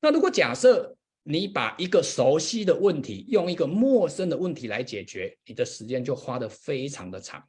[0.00, 7.42] 那如果假设你把一个熟悉的问题用一个陌生的问题来解决，你的时间就花得非常的长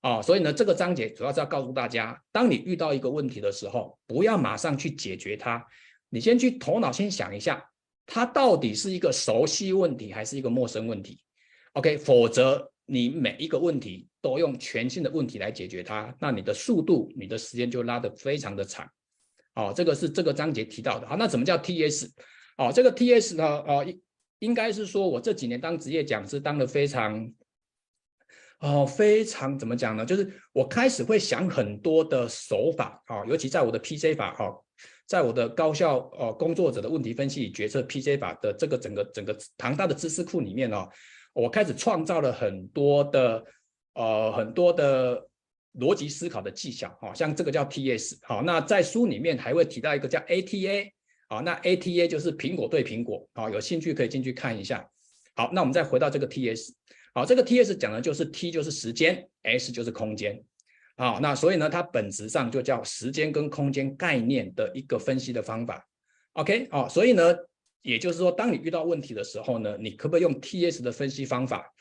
[0.00, 0.20] 啊。
[0.20, 5.64] 所以呢，这个章节主要是要告诉大家，当你遇到一个问题的时候，不要马上去解决它，
[6.14, 7.68] 你先去头脑先想一下，
[8.06, 11.18] 它到底是一个熟悉问题还是一个陌生问题
[11.72, 18.88] ？OK，否则你每一个问题都用全新的问题来解决它，那你的速度、你的时间就拉得非常的长。
[19.56, 21.08] 哦，这个是这个章节提到的。
[21.08, 22.08] 好，那怎么叫 TS？
[22.58, 23.84] 哦，这个 TS 呢，哦，
[24.38, 27.28] 应该是说，我这几年当职业讲师当的非常，
[28.60, 30.06] 哦，非常怎么讲呢？
[30.06, 34.63] 就是我开始会想很多的手法，啊，尤其在我的 PC 法，哈，
[35.06, 40.88] 在我的高效呃工作者的问题分析与决策 PJ 法的这个整个整个庞大的知识库里面哦，
[41.32, 43.44] 我开始创造了很多的
[43.94, 45.26] 呃很多的
[45.78, 50.90] 逻辑思考的技巧，哈，像这个叫 TS，好，那在书里面还会提到一个叫 ATA。
[51.26, 54.88] 好，那 ATA 就是苹果对苹果，好，有兴趣可以进去看一下。
[55.34, 56.70] 好，那我们再回到这个 TS，
[57.14, 60.44] 好，这个 TS 讲的就是 T 就是时间，S 就是空间，
[60.96, 65.86] 好，那所以呢，它本质上就叫时间跟空间概念的一个分析的方法。
[66.34, 67.34] OK，好，所以呢，
[67.82, 71.72] 也就是说，当你遇到问题的时候呢，你可不可以用 TS 的分析方法，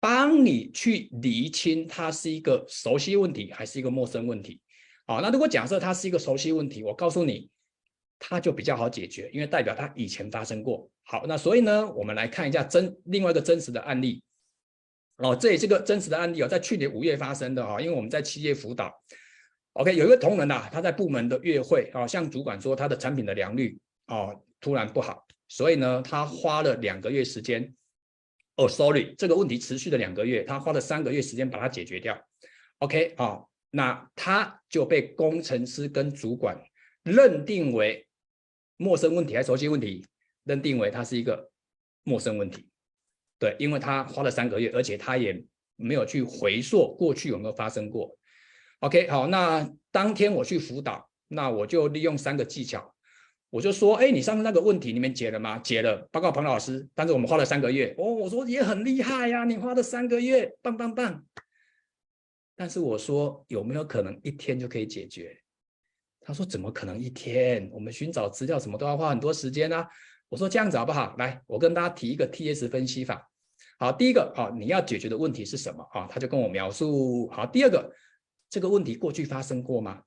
[0.00, 4.60] 帮你去厘清它是一个熟悉问题还是一个陌生问题？
[5.06, 7.50] 好，那如果假设它是一个熟悉问题，我告诉你。
[8.24, 10.88] 它就比较好解决，因为代表它以前发生过。
[11.02, 14.22] 好，那所以呢，我们来看一下真另外一个真实的案例。
[15.22, 18.92] 哦，这也是个真实的案例哦，在去年五月发生的哈，因为我们在企业辅导。
[19.74, 27.72] OK，有一个同仁呐，他在部门的月会啊，向主管说他的产品的良率哦突然不好，所以呢，他花了两个月时间。
[28.56, 32.20] 哦，sorry，这个问题持续了两个月，他花了三个月时间把它解决掉。
[32.78, 36.60] OK，哦，那他就被工程师跟主管
[37.04, 38.06] 认定为。
[38.78, 40.04] 陌生问题还是熟悉问题，
[40.42, 41.48] 认定为他是一个
[42.02, 42.68] 陌生问题，
[43.42, 48.16] 对，因为他花了三个月，而且他也没有去回溯过去有没有发生过。
[48.78, 52.94] OK，好，那当天我去辅导，那我就利用三个技巧，
[53.50, 55.58] 我就说，哎，你上次那个问题你们解了吗？
[55.58, 56.88] 解了，报告彭老师。
[56.94, 61.24] 但是我们花了三个月，哦，我说也很厉害呀，你花了三个月，棒棒棒。
[62.54, 65.36] 但是我说有没有可能一天就可以解决？
[66.20, 67.68] 他说：“怎么可能一天？
[67.72, 69.84] 我们寻找资料什么都要花很多时间啊。”
[70.30, 71.16] 我说：“这样子好不好？
[71.18, 73.28] 来，我跟大家提一个 TS 分析法。
[73.82, 76.06] 好，第一个啊，你要解决的问题是什么啊？
[76.08, 77.28] 他就跟我描述。
[77.32, 77.92] 好，第二个，
[78.48, 80.00] 这个问题过去发生过吗？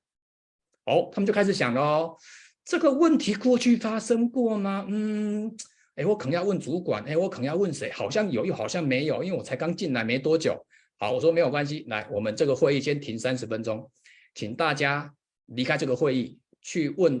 [0.86, 2.16] 哦，他们就开始想了哦，
[2.64, 4.86] 这个问题过去发生过吗？
[4.88, 5.54] 嗯，
[5.96, 7.92] 哎，我可能要问主管，哎，我可能要问谁？
[7.92, 10.58] 好像有，又好像没有，因为我才刚进来没多久。
[10.96, 13.90] 好，我说没有关系，来，我们这个会议先停三十分钟，
[14.34, 15.12] 请大家。”
[15.54, 17.20] 离开这个会议，去问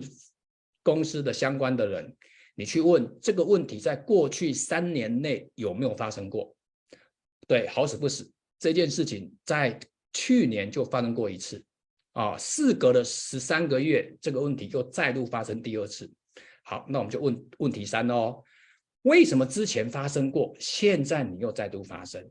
[0.82, 2.16] 公司的相关的人，
[2.56, 6.52] 你去问这个问题，在过去三年内有没有发生过？
[7.46, 9.78] 对，好死不死，这件事情在
[10.12, 11.62] 去年就发生过一次，
[12.12, 16.10] 啊，事隔了十三个月，这个问题又再度发生第二次。
[16.64, 18.42] 好，那我们就问问题三哦，
[19.02, 22.26] 为什么之前发生过，现在你又再度发生？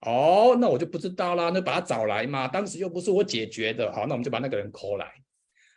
[0.00, 5.10] 哦，那我就不知道啦，那把他找来嘛，当时又不是我解决的，好，那我们就把那个人 call 来。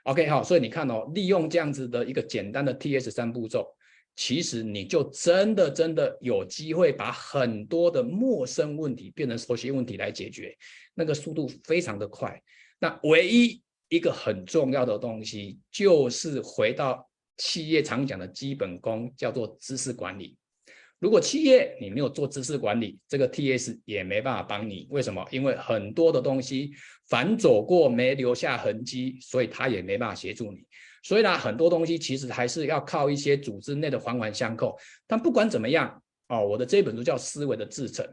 [0.04, 3.74] OK，好，所以你看哦，利用这样子的一个简单的 TS 三步骤，
[4.16, 10.56] 其实你就真的真的有机会把很多的陌生问题变成熟悉问题来解决，
[10.94, 12.40] 那个速度非常的快。
[12.80, 20.38] 那唯一一个很重要的东西，就是回到企业常讲的基本功，叫做知识管理。
[21.00, 24.88] 如果企业你没有做知识管理，这个 TS 也没办法帮你。
[24.92, 25.28] 为什么？
[25.32, 26.72] 因为很多的东西
[27.08, 30.60] 反走过没留下痕迹，所以他也没办法协助你。
[31.04, 34.78] 所以呢，很多东西其实还是要靠一些组织内的环环相扣。
[35.08, 38.06] 但不管怎么样，哦，我的这本书叫《思维的制程》，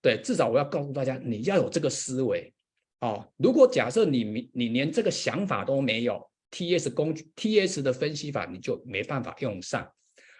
[0.00, 2.52] 对，至少我要告诉大家，你要有这个思维。
[3.00, 9.90] 哦，如果假设你你连这个想法都没有，TS 工具 TS 的分析法你就没办法用上。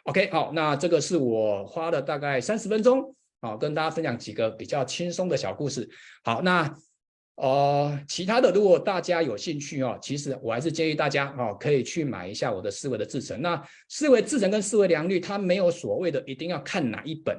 [0.05, 5.89] OK，好，那这个是我花了大概三十分钟，好，跟大家分享几个比较轻松的小故事。
[6.23, 6.75] 好，那
[7.41, 13.41] 呃，其他的如果大家有兴趣哦，其实我还是建议大家哦，可以去买一下我的思维的制程。
[13.41, 17.35] 那思维制程跟思维良率，它没有所谓的一定要看哪一本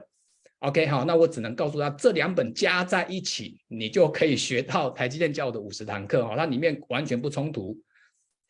[0.59, 7.75] OK，好，那我只能告诉他，这两本加在一起，你就可以学到台积电教我的五十堂课，哦，它里面完全不冲突。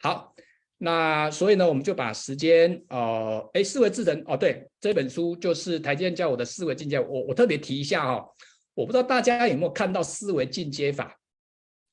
[0.02, 0.34] 好，
[0.78, 8.26] 那所以呢，我们就把时间，呃，哎，思维制程，哦，对，这本书就是台积电教我的思维进阶，我我特别提一下、哦，
[8.74, 11.18] 我不知道大家有没有看到思维进阶法，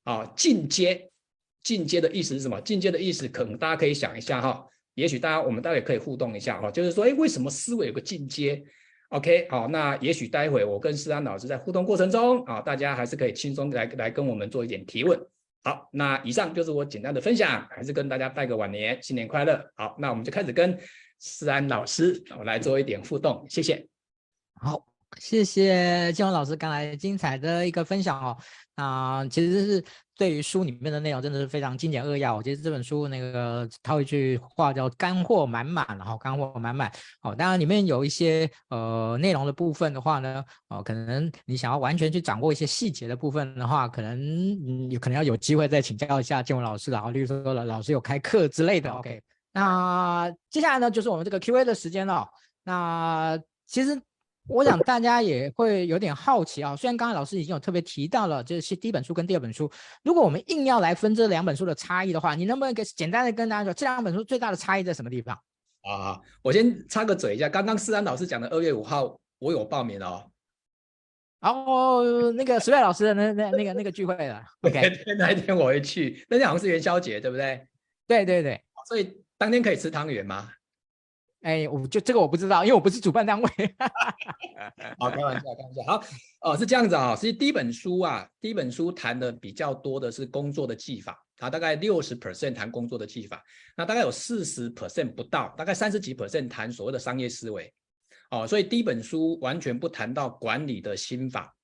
[0.08, 1.06] 啊，进阶，
[1.62, 2.58] 进阶的意思是什么？
[2.62, 8.64] 进阶的意思可能大家可以想一下哈，也许大家我们大家可以互动一下哈，就是说，哎，为什么思维有个进阶
[9.10, 15.20] ？OK，好，那也许待会我跟思安老师在互动过程中啊，大家还是可以轻松来来跟我们做一点提问。
[15.62, 19.62] 好，那以上就是我简单的分享，还是跟大家拜个晚年，新年快乐。
[19.76, 20.78] 好，那我们就开始跟
[21.18, 23.86] 思安老师我来做一点互动，谢谢。
[24.54, 24.86] 好，
[25.18, 28.38] 谢谢建宏老师刚才精彩的一个分享哦。
[28.78, 29.84] 啊、呃，其实是
[30.16, 32.36] 对于书里面的内容真的是非常精简扼要。
[32.36, 36.90] 我觉得这本书那个套一句话叫“干货满满”，然后干货满满。
[37.22, 44.16] 哦，当然里面有一些呃内容的部分的话呢，哦，可能你想要完全去掌握一些细节的部分的话，可能
[44.88, 46.98] 你可能要有机会再请教一下建文老师了。
[46.98, 48.92] 然后，例如说老老师有开课之类的。
[48.92, 49.20] OK，
[49.52, 52.24] 那接下来呢就是我们这个 Q&A 的时间了。
[52.62, 54.00] 那其实。
[54.48, 59.70] 我想大家也会有点好奇啊，虽然刚才老师已经有特别提到了，就是第一本书跟第二本书，
[60.02, 65.38] 如果我们硬要来分这两本书的差异的话，你能不能给简单的跟大家说，这两本书最大的差异在什么地方？
[65.82, 70.30] 啊，我先插个嘴一下，刚刚思安老师讲的二月五号，我有报名哦。
[71.40, 77.64] 哦，那个十位老师的那那那个那个聚会了，OK，那一天我会去，那天好像是元宵节，对不对？
[78.08, 80.50] 对对对，所以当天可以吃汤圆吗？
[81.42, 83.48] 哎，我就这个我不知道，因为我不是主办单位。
[84.98, 85.82] 好，开玩笑，开玩笑。
[85.86, 86.04] 好，
[86.40, 87.16] 哦，是这样子啊、哦。
[87.18, 93.40] 其实第一本书啊，第一本书谈的比较多的是工作的技法，它大概六十 percent 谈工作的技法，
[93.76, 97.72] 那大概有四十 percent 不到，大概三十几 percent 谈所谓的商业思维。
[98.30, 101.54] 哦，所以第一本书完全不谈到管理的心法。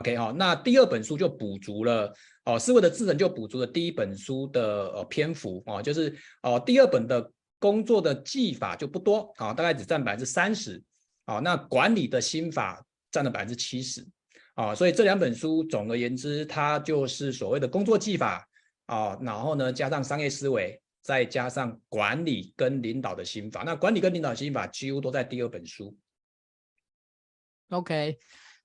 [0.00, 2.10] OK，好、哦，那第二本书就补足了，
[2.46, 7.30] 哦，思维的智能就补足了第一本书的呃篇幅哦，就是哦第二本的。
[7.58, 10.82] 工作的技法就不多啊，大概只占百分之三十
[11.24, 11.38] 啊。
[11.38, 14.06] 那管理的心法占了百分之七十
[14.54, 14.74] 啊。
[14.74, 18.48] 所以这两本书，总而言之，它就是所谓的工作技法
[18.86, 19.18] 啊。
[19.20, 23.62] 然后呢，加上商业思维，再加上管理跟领导的心法。
[23.64, 25.96] 那管理跟领导的心法几乎都在第二本书。
[27.70, 28.18] OK，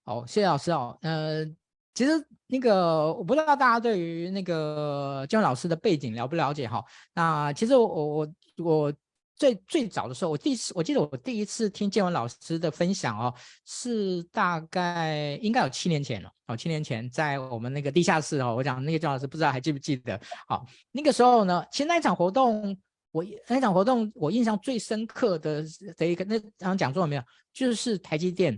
[0.03, 0.97] 好，谢谢老师哦。
[1.01, 1.45] 呃，
[1.93, 2.11] 其实
[2.47, 6.83] 那个我不知道大家对于那个建文老师的背景了不了解哈？
[7.13, 8.33] 那其实我我。
[8.57, 8.93] 我
[9.35, 13.33] 最最早的时候，我第一次我记得我第一次听建文老师的分享哦，
[13.65, 20.21] 是大概应该有七年前了哦，七年前在我们那个地下室哦，我讲那个建宏老师不知道还记不记得？
[20.47, 22.77] 好，那个时候呢，其实那一场活动，
[23.11, 25.65] 我那一场活动我印象最深刻的
[25.97, 27.23] 这一个那场讲座有没有？
[27.51, 28.57] 就是台积电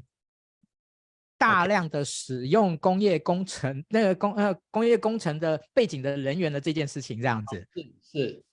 [1.38, 8.44] 大量的使用工业工程那个工呃工业工程的背景的人员的这件事情这样子，是是，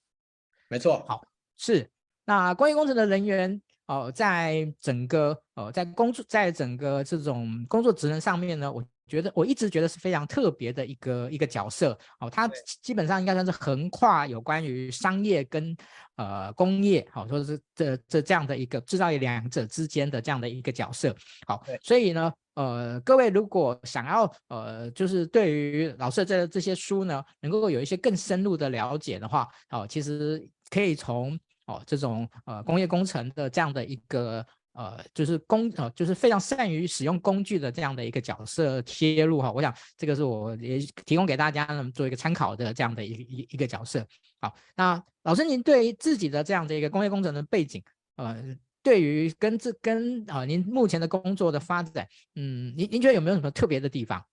[0.69, 1.23] 没错，好。
[1.57, 1.89] 是，
[2.25, 11.97] 那工业工程的人员哦，在整个哦，在工作，在整个这种工作职能上面呢，我觉得我一直觉得是非常特别的一个一个角色。
[12.19, 15.77] 哦，它基本上应该算是横跨有关于商业跟
[16.17, 21.15] 呃工业，好，或者是这这这样的一个制造业两者之间的这样的一个角色，
[21.47, 31.39] 好，所以呢，呃，各位如果想要呃，就是对于老师的这这些书呢，能够有一些更深入的了解的话，哦，其实可以从。
[31.67, 44.05] 哦，这种呃工业工程的这样的一个呃，就是工呃，就是非常善于使用工具的这样的一个角色切入哈、我想这个是我也提供给大家呢做一个参考的这样的一个一一个角色。
[44.41, 47.81] 好，那老师您对于自己的这样的一个工业工程的背景，
[48.17, 48.45] 呃，
[48.83, 54.25] 对于跟这跟啊、您目前的工作的发展，嗯，您您觉得有没有什么特别的地方？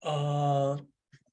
[0.00, 0.78] 呃。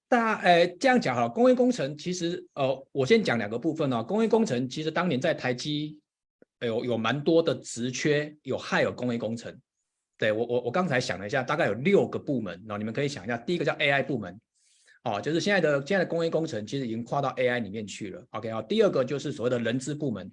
[0.08, 4.04] 大呃，这样讲哈，工业工程其实呃，我先讲两个部分哦。
[4.04, 5.98] 工业工程其实当年在台积，
[6.60, 9.58] 有有蛮多的职缺，有害有工业工程。
[10.18, 14.38] 对我我我刚才想了一下，大概有六个部门，然后你们可以想一下，第一个叫 AI 部门，
[15.06, 18.22] 哦，就是现在的现在的工业工程其实已经跨到 AI 里面去了。
[18.32, 20.30] OK 啊，第二个就是所谓的人资部门，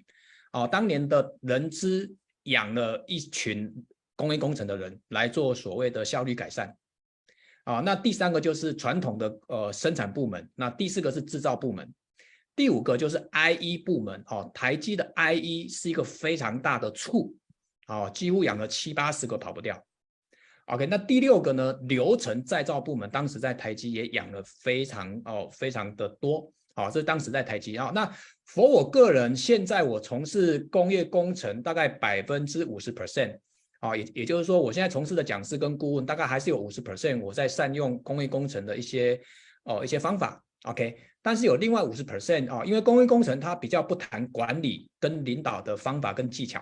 [0.51, 3.85] 哦，当年的人资养了一群
[4.15, 6.75] 工业工程的人来做所谓的效率改善。
[7.65, 11.93] 啊，那第三个就是传统的呃生产部门，那第四个是制造部门，
[12.55, 14.49] 第五个就是 IE 部门哦。
[14.53, 17.35] 台积的 IE 是一个非常大的畜，
[17.87, 19.85] 哦，几乎养了七八十个跑不掉。
[20.65, 26.51] OK，那第六个呢，流程再造部门，当时在台积也养了非常哦非常的多，
[26.83, 27.91] 啊、这是当时在台积啊。
[27.93, 28.09] 那
[28.45, 33.37] 否我个人，现在我从事工业工程大概百分之五十 percent。
[33.79, 39.17] 啊，也也就是说，我现在从事的讲师跟顾问，大概还是有五十 percent 我在善用工业工程的一些
[39.63, 40.97] 哦一些方法，OK。
[41.21, 46.61] 但是有另外五十 percent 啊，因为工业工程它比较不谈管理跟领导的方法跟技巧，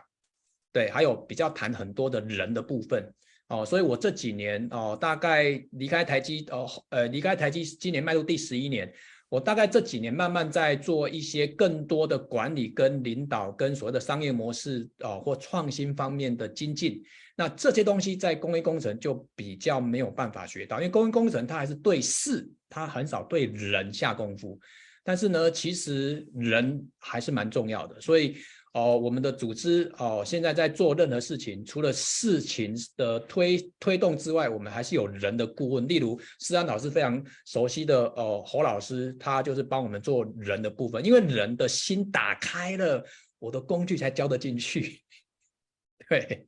[0.72, 3.12] 对，还有比较谈很多的人的部分
[3.48, 8.94] 哦，所以我这几年哦，大概离开台积哦，呃，离开台积今年迈入第十一年，
[9.30, 17.02] 我大概这几年慢慢在做一些更多的管理跟领导跟所谓的商业模式哦或创新方面的精进，
[17.36, 22.50] 那这些东西在工业工程就比较没有办法学到，因为工业工程它还是对事。
[22.70, 24.60] 它很少对人下功夫，
[25.02, 28.02] 但是呢，其实人还是蛮重要的。
[28.02, 28.36] 所以，
[28.78, 35.88] 哦，我们的组织哦，现在在做任何事情，除了事情的推推动之外，我们还是有人的顾问。
[35.88, 41.04] 例如，思安老师非常熟悉的哦，侯老师，他就是帮我们做人的部分。
[41.04, 43.04] 因为人的心打开了，
[43.40, 45.02] 我的工具才交得进去。
[46.08, 46.48] 对，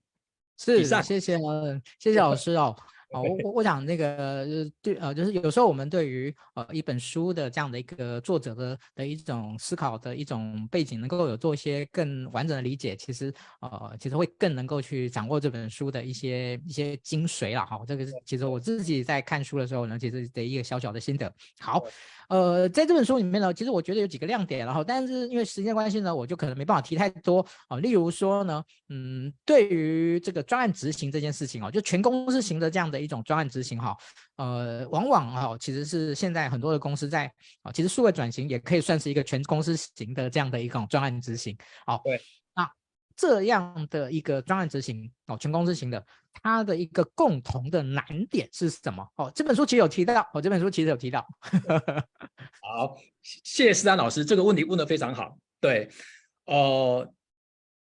[0.60, 1.20] 是，谢谢，
[1.98, 2.76] 谢谢老师哦。
[3.12, 4.46] 哦，我我我想那个
[4.82, 17.86] 对呃，就是有时候我们对于呃一本书的这样的一个作者的的一种思考的一种背景，能够有做一些更完整的理解，其实呃其实会更能够去掌握这本书的一些一些精髓了哈、哦。
[17.88, 21.34] 这个是其实我自己在看书的时候呢，其实的一个小小的心得。
[21.60, 21.84] 好。
[22.30, 27.80] 呃，在这本书里面呢，其实我觉得有几个亮点，然后但是因为时间关系呢，我就可能没办法提太多啊、呃。
[27.80, 33.96] 例如说呢，嗯，对于这个专案执行这件事情哦，就全公司型的这样的一种专案执行哈，
[34.36, 37.32] 呃，往往啊，其实是现在很多的公司在
[37.62, 41.58] 啊，其实数位转型也可以算是一个全公司型的这样的一种专案执行。
[41.86, 42.22] 好，对，
[42.56, 42.70] 那
[43.16, 46.06] 这样的一个专案执行哦，全公司型的。
[46.42, 49.06] 它的一个共同的难点是什么？
[49.16, 51.28] 哦，这本书其实有提到，哦，这本书其实有提到。
[52.62, 55.36] 好，谢谢思丹老师，这个问题问的非常好。
[55.60, 55.90] 对，
[56.46, 57.12] 呃，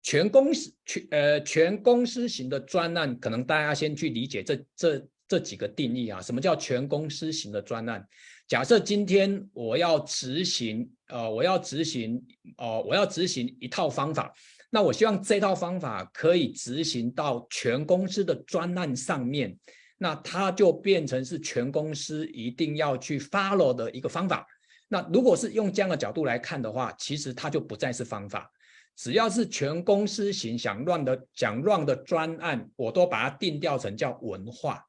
[0.04, 6.22] 全公司全呃全公司型的专案，可能大家先去理解这这这几个定义啊。
[6.22, 8.06] 什么叫全公司型的专案？
[8.48, 12.22] 假设今天我要执行，呃，我要执行，
[12.58, 14.32] 哦、我要执行一套方法。
[14.70, 19.58] 那我希望这套方法可以执行到全公司的专案上面，
[19.98, 24.46] 那它就变成是全公司一定要去 follow 的一个方法。
[24.90, 28.52] 那如果是用这样的角度来看的话，其实它就不再是方法。
[28.96, 34.84] 只要是全公司型想乱的想乱的专案，我都把它定调成叫文化。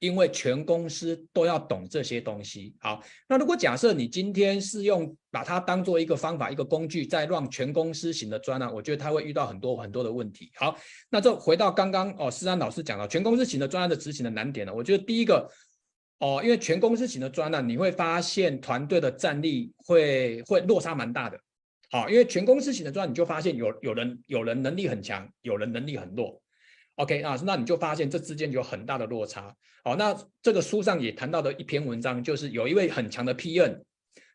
[0.00, 2.74] 因为全公司都要懂这些东西。
[2.78, 10.50] 好，那如果假设你今天是用把它当做一个方法、一个工具，在乱全公司型的专案，我觉得他会遇到很多很多的问题。
[10.56, 10.76] 好，
[11.08, 15.48] 那就回到刚刚哦，思安老师讲到全公司型的专案的执行的难点呢，我觉得第一个
[16.18, 21.38] 哦，因为全公司型的专案，你会发现团队的战力会会落差蛮大的。
[21.90, 26.40] 好，因为全公司型的专案，你就发现有有人有人能力很强，有人能力很弱。
[26.96, 29.54] OK 啊，那你就发现这之间有很大的落差。
[29.84, 33.80] 好，那这个书上也谈到的一篇文章，就是有一位很强的 PN，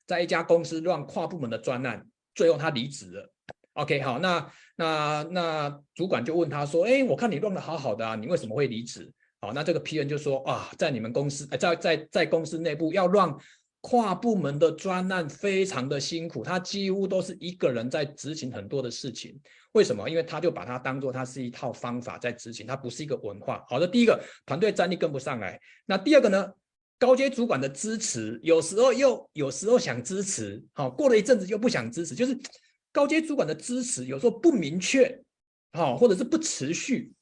[0.05, 3.31] 在一家公司让跨部门的专案，最后他离职了。
[3.73, 13.37] OK，好，那那那主管就问他说：“哎，我看你弄得好好的啊，你为什么会离职？”好，那这个 PN 就说：“啊，在你们公司，在在在公司内部要让。”
[13.81, 19.39] 跨部门的专案非常的辛苦，他几乎都是一个人在执行很多的事情。
[19.73, 20.09] 为什么？
[20.09, 23.63] 因为他就把它当做它是一套方法在执行，它不是一个文化。
[23.69, 25.59] 好的，第一个团队战力跟不上来。
[25.85, 26.51] 那第二个呢？
[26.97, 32.37] 高阶主管的支持有时候又有时候想支持，好，过了一阵子又不想支持，就是
[32.91, 35.17] 高阶主管的支持有时候不明确，
[35.71, 37.13] 好，或者是不持续。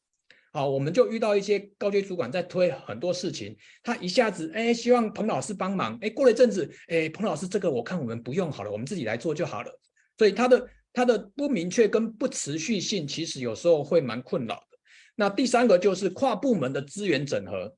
[0.54, 9.80] 好，我们就遇到一些高阶主管在推很多事情，他一下子哎，希望彭老师帮忙，哎，过了一阵子，哎，彭老师这个我看我们不用好了，我们自己来做就好了。
[10.18, 14.78] 所以他的他的不明确跟不持续性，其实有时候会蛮困扰的。
[15.16, 17.76] 那第三个就是跨部门的资源整合，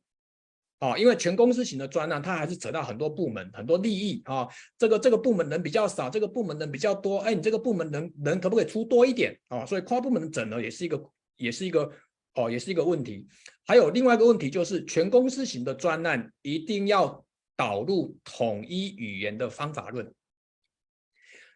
[0.77, 4.47] 啊，因为全公司型的专案，它还是扯到很多部门很多利益啊，
[4.77, 9.65] 这个这个部门人比较少，这个部门人比较多，哎，你这个部门人人可不可以出多一点啊？
[9.65, 11.03] 所以跨部门的整合也是一个
[11.35, 11.91] 也是一个。
[12.35, 13.27] 哦，也是一个问题。
[13.65, 17.23] 还有另外一个问题，就是全公司型的专案一定要
[17.55, 20.11] 导入统一语言的方法论。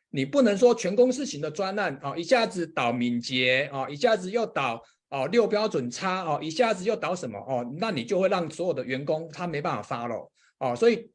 [0.10, 10.76] 你不能说全公司型的专案啊，一下子导敏捷啊，一下子又导哦六标准差哦，一下子又导什么哦，那你就会让所有的员工他没办法 follow 哦。
[10.76, 11.10] 所以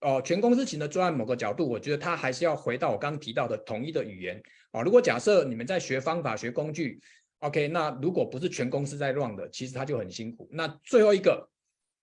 [0.00, 4.42] 哦，全公司型的专案某个角度，我觉得他还是要回到我刚刚提到的统一的语言
[4.72, 4.82] 哦。
[4.82, 7.00] 如果假设你们在学方法、学工具。
[7.40, 10.48] OK，那如果不是全公司在 run 的，其实他就很辛苦。
[10.50, 11.48] 那最后一个，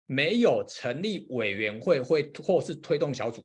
[0.05, 3.43] 没有成立委员会会或是推动小组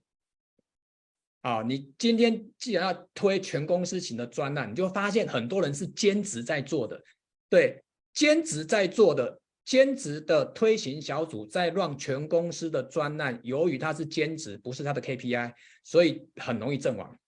[1.41, 1.63] 啊。
[1.63, 7.03] 你今天既然要推全公司型的专案，你就发现很多人是兼职在做的。
[7.49, 7.83] 对，
[8.15, 17.19] 兼职在做的兼职的推行小组在让全公司的专案，由于他是兼职，不是他的 KPI，所以很容易阵亡。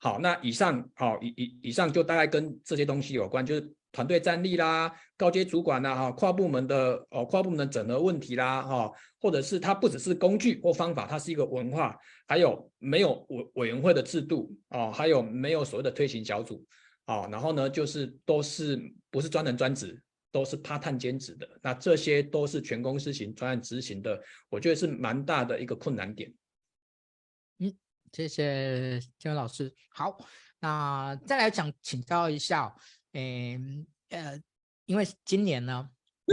[0.00, 16.64] 好，那以上好，以以以上就大概跟这些东西有关，就是团队战力啦、高阶主管啦、哈、跨部门的哦、跨部门的整合问题啦、哈，或者是它不只是工具或方法，它是一个文化，还有没有委委员会的制度哦，还有没有所谓的推行小组
[17.06, 18.80] 啊，然后呢，就是都是
[19.10, 26.32] 不是专人专职，都是 part time 兼职的，那这些都是全公司型专案执行的，我觉得是蛮大的一个困难点。
[28.12, 29.72] 谢谢建文老师。
[29.90, 30.16] 好，
[30.60, 32.74] 那再来想，请教一下，
[33.12, 33.58] 诶，
[34.10, 34.40] 呃，
[34.86, 35.88] 因为今年呢，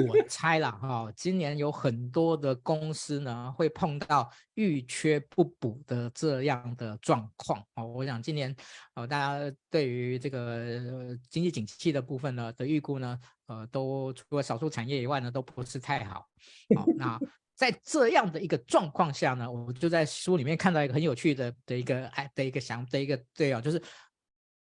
[0.07, 7.85] 我 猜了哈、哦，今年有很多的公司呢会碰到遇缺不补的这样的状况哦。
[7.85, 8.55] 我想今年，
[8.95, 16.27] 呃，大家对于这个、呃、经济景气的部分呢的预估呢，呃，都除了少数产业以外呢，都不是太好。
[16.75, 17.19] 好、哦，那。
[17.55, 23.81] 在这样的一个状况下呢，我就在书里面看到一个很有趣的的一个哎的一个想的一个对哦，就是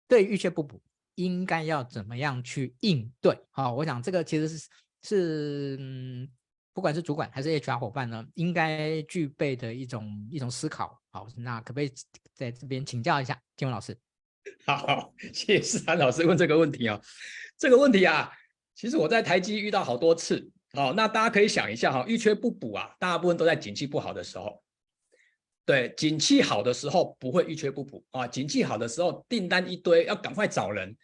[0.07, 0.81] 对遇缺不补
[1.15, 3.37] 应该要怎么样去应对？
[3.51, 4.69] 好，我想这个其实是
[5.03, 6.29] 是嗯，
[6.73, 10.97] 不管是主管还是 HR 伙伴呢，应该具备的一种一种思考。
[11.09, 11.91] 好，那可不可以
[12.33, 13.97] 在这边请教一下金文老师？
[14.65, 17.01] 好，谢谢思涵老师问这个问题、哦，
[17.57, 18.31] 这个问题啊，
[18.73, 20.49] 其实我在台积遇到好多次。
[20.77, 24.61] 好，那大家可以想一下哈，遇缺不补啊，大部分都在景气不好的时候。
[25.65, 30.95] 对，景气好的时候不会遇缺不补啊，景气好的时候订单一堆，要赶快找人，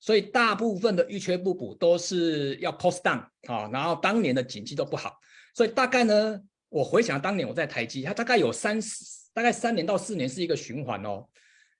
[0.00, 5.16] 所以大部分的遇缺不补都是要 cost down 啊，然后当年的景气都不好，
[5.54, 11.24] 所以大概呢，我回想当年我在台积，它大概有三四，大概三年到四年是一个循环哦。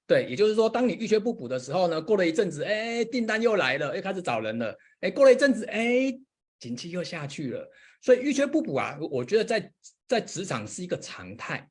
[0.06, 6.16] 对，也就是说，当你遇缺不补的时候呢，过了一阵子，哎，订单又来了，又开始找人了，哎，过了一阵子，哎。
[6.60, 7.68] 景气又下去了，
[8.02, 9.72] 所以遇缺不补啊，我觉得在
[10.06, 11.68] 在职场是一个常态，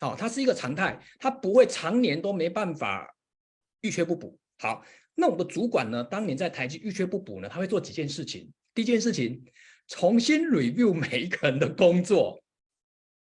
[0.00, 3.12] 哦，它是一个常态，它不会常年都没办法
[3.80, 4.38] 遇缺不补。
[4.58, 8.52] 好，那我们的主管呢，当年在台积遇缺不补呢，他会做几件事情。
[8.74, 9.42] 第一件事情，
[9.88, 12.40] 重新 review 每一个人的工作。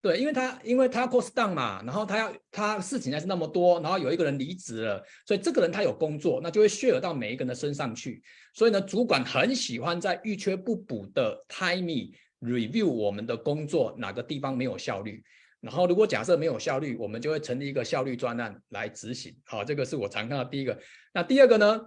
[0.05, 8.23] 对，因为他因为他 cost down 嘛，然后他要他事情还是那么多，然后有一个人离职了，所以这个人他有工作，那就会 share 到每一个人的身上去。
[8.53, 15.25] 所以呢，主管很喜欢在遇缺不补的 timing review 我们的工作哪个地方没有效率，
[15.63, 19.35] 然后如果假设没有效率，我们就会成立一个效率专案来执行。
[19.47, 20.79] 好，这个是我常看到第一个。
[21.15, 21.81] 那第二个呢？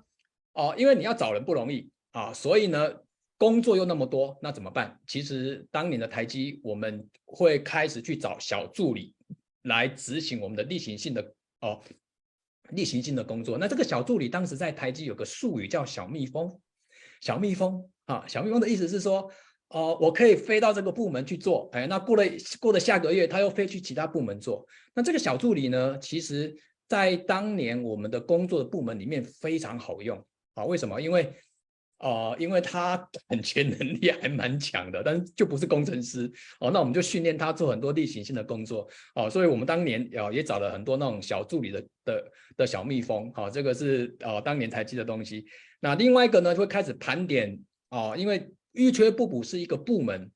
[0.54, 2.94] 哦，因为你要找人不容易啊，所以呢。
[3.38, 5.00] 工作又那么多，那怎么办？
[5.06, 9.14] 其实当年的台积，我们会开始去找小助理
[9.64, 11.80] 来执行我们的例行性的哦，
[12.72, 13.58] 例行性的工作。
[13.58, 16.60] 那这个小助理当时在台积有个术语叫小蜜蜂，
[17.22, 19.30] 小蜜蜂啊，小蜜蜂的意思是说，
[19.70, 22.24] 哦，我可以飞到这个部门去做，哎，那过了
[22.60, 24.66] 过了下个月，他又飞去其他部门做。
[24.96, 26.56] 那这个小助理呢，其实
[26.88, 30.18] 在当年我们的工作的部门里面非常好用
[30.56, 30.66] 啊。
[30.66, 31.00] 为什么？
[31.00, 31.32] 因为、
[32.00, 32.96] 呃，因为他
[33.28, 45.46] 感觉能力还蛮强的，但是就不是工程师哦，那我们就训练他做很多例行性的工作哦，所以我们当年哦也找了很多那种小助理的的的小蜜蜂，好、哦，这个是哦当年才记的东西。
[45.80, 50.30] 那另外一个呢，就会开始盘点哦，因为遇缺不补是一个部门，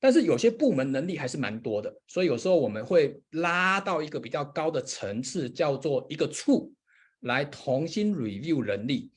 [0.00, 6.72] 但是有些部门能力还是蛮多的，所以有时候我们会拉到一个比较高的层次，叫做一个处
[7.20, 9.10] 来重新 review 人力。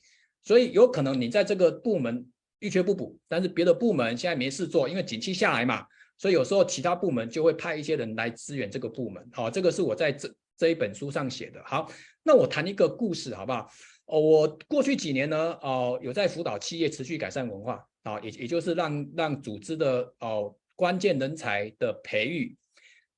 [0.46, 2.24] 所以有可能你在这个部门
[2.60, 5.84] 遇缺不补，但是别的部门现在没事做，因为景气下来嘛，
[6.16, 9.28] 所以有时候其他部门就会派一些人来支援这个部门。
[9.32, 11.60] 好，这个是我在这这一本书上写的。
[11.64, 11.90] 好，
[12.22, 13.68] 那我谈一个故事好不好？
[14.04, 22.56] 哦，我过去几年呢，哦，有在辅导企业持续改善文化，啊，也也就是让让组织的哦关键人才的培育，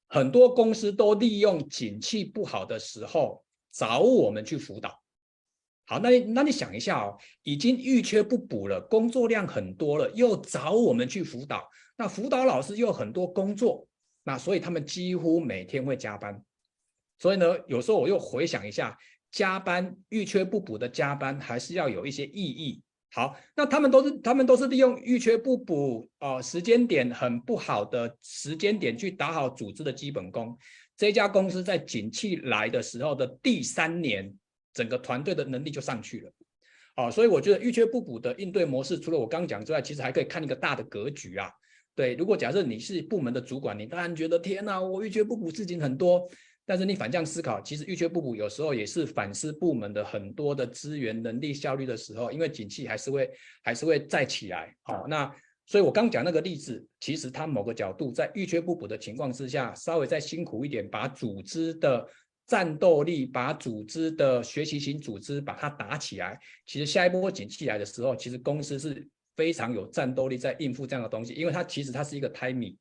[0.07, 4.99] 很多公司都利用景气不好的时候找我们去辅导。
[5.91, 11.66] 好，那你那你想一下哦，已经预缺不补了，工作量很多了，又找我们去辅导，
[11.97, 13.89] 那辅导老师又很多工作，
[14.22, 16.45] 那所以他们几乎每天会加班。
[17.18, 18.95] 所以呢，有时候我又回想一下，
[19.32, 22.82] 加班预缺不补的加班还是要有一些意义。
[23.11, 30.55] 好，那他们都是他们都是利用预缺不补哦，时间点很不好的时间点去打好组织的基本功。
[30.99, 34.30] 这家公司在景气来的时候的第三年。
[34.79, 36.33] 整个团队的能力就上去了，
[36.95, 41.51] 啊，所以我觉得预缺不补的应对模式，除了我刚讲之外，其实还可以看一个大的格局啊。
[41.97, 46.31] 对，如果假设你是部门的主管，你当然觉得天哪，我预缺不补事情很多，
[46.64, 53.29] 但是你反向思考，其实预缺不补有时候也是反思部门的很多的资源、能力、效率的时候，因为景气还是会
[53.64, 54.72] 还是会再起来。
[54.83, 55.29] 好，那
[55.66, 62.09] 所以我刚讲那个例子，其实它某个角度在预缺不补的情况之下，稍微再辛苦一点，把组织的
[62.49, 72.74] 战斗力，把组织的学习型组织把它打起来，其实下一波景气来的时候，其实公司是非常有战斗力在应付这样的东西，因为它其实它是一个 timing。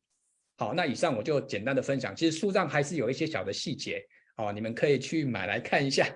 [0.58, 2.16] 好，那以上我就简单的分享。
[2.16, 4.02] 其实书上还是有一些小的细节，
[4.38, 6.08] 哦，你们可以去买来看一下。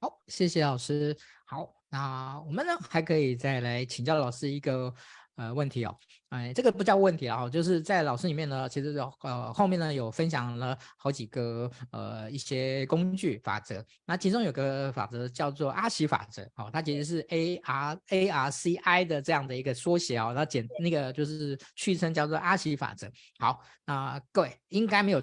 [0.00, 1.16] 好，谢谢老师。
[1.44, 4.94] 好，那我们呢还可以再来请教老师一个
[5.34, 5.98] 呃问题哦。
[6.34, 13.84] 哎，这个不叫问题啊，就是在老师里面呢，其实有呃后面呢有分享了好几个呃一些工具法则。
[14.04, 23.08] 那其中有个法则叫做阿奇法则，哦，它其实是 A R A R C I 的这样的一个缩写哦，那简那个就是序称叫做阿奇法则。
[23.38, 25.22] 好，那各位应该没有，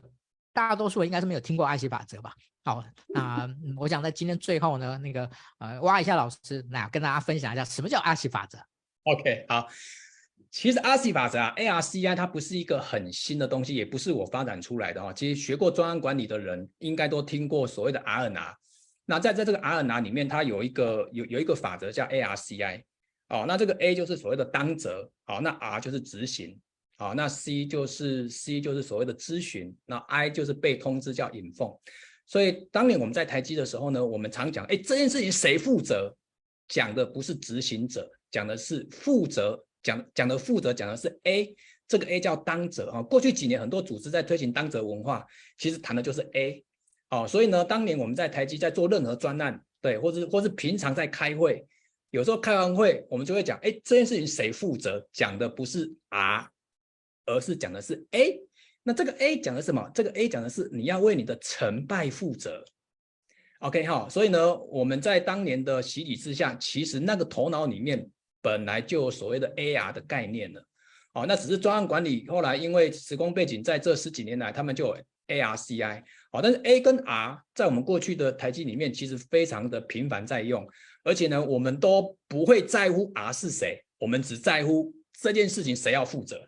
[0.53, 2.33] 大多数人应该是没有听过阿奇法则吧？
[2.63, 8.57] 好，那我想在今天最后呢，那个呃挖一下老师，那跟大家分享一下什么叫阿奇法则。
[9.03, 9.67] OK，好。
[10.51, 15.13] 其实 RC 法则啊，ARCI 它不是一个很新的东西，也不是我发展出来的哈。
[15.13, 18.57] 其实学过专案管理的人应该都听过所谓的 R&R。
[19.05, 22.83] 那在在这个 R&R 里面，它有一个有有一个法则叫 ARCI。
[23.29, 26.59] 哦，那这个 A 就是所谓的当责，好，那 R 就是执行，
[26.97, 31.79] 好，那 C 就是 C 就是所谓的咨询，那 I 就是被通知叫 inform。
[32.25, 36.13] 所以当年我们在台积的时候呢，我们常讲，哎，这件事情谁负责？
[36.67, 39.57] 讲的不是执行者，讲的是负责。
[39.83, 41.55] 讲讲的负责讲的是 A，
[41.87, 43.01] 这个 A 叫当责啊。
[43.01, 45.25] 过去几年很多组织在推行当责文化，
[45.57, 46.63] 其实谈的就是 A。
[47.09, 51.65] 哦，所以呢，当年我们在台积在做任何专案，对，或者或是平常在开会，
[52.11, 55.05] 有时候开完会，我们就会讲，哎，这件事情谁负责？
[55.11, 56.49] 讲的不是 R，
[57.25, 58.39] 而是讲的是 A。
[58.83, 59.91] 那这个 A 讲的是什么？
[59.93, 62.63] 这个 A 讲的是你要为你的成败负责。
[63.59, 68.09] OK 哈，所以呢，我们在当年的洗礼之下，其实那个头脑里面。
[68.41, 70.65] 本来就所谓的 AR 的概念了，
[71.13, 74.95] 哦，那只是专案管理后来因为时空背景，在这十几年来，他们就
[75.27, 80.67] ARCI，哦，但是 A 跟 R 在我们过去的台积里面其实非常的频繁在用，
[81.03, 86.41] 而且呢，我们都不会在乎 R 是谁，我们只在乎这件事情谁要负责。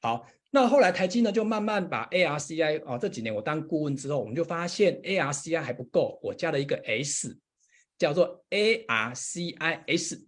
[0.00, 7.38] 好，那后来台积呢就慢慢把 ARCI，哦，这几年我当顾问之后，我们就发现 ARCI 还不够，我加了一个 S，
[7.98, 10.24] 叫做 ARCIS。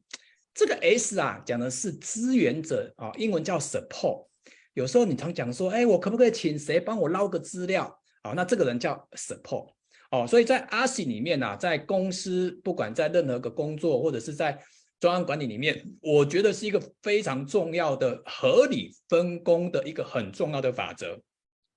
[0.55, 4.27] 这个 S 啊，讲的是支援者啊，英文叫 support。
[4.75, 8.01] 有时候你常讲说，哎，我可不可以请谁帮我捞个资料？
[8.23, 9.73] 啊，那这个人叫 support。
[10.11, 14.61] 哦，所以在 RC 里面啊，在公司不管在任何个工作或者是在
[14.99, 21.21] 专案管理里面，我觉得是一个非常重要的合理分工的一个很重要的法则。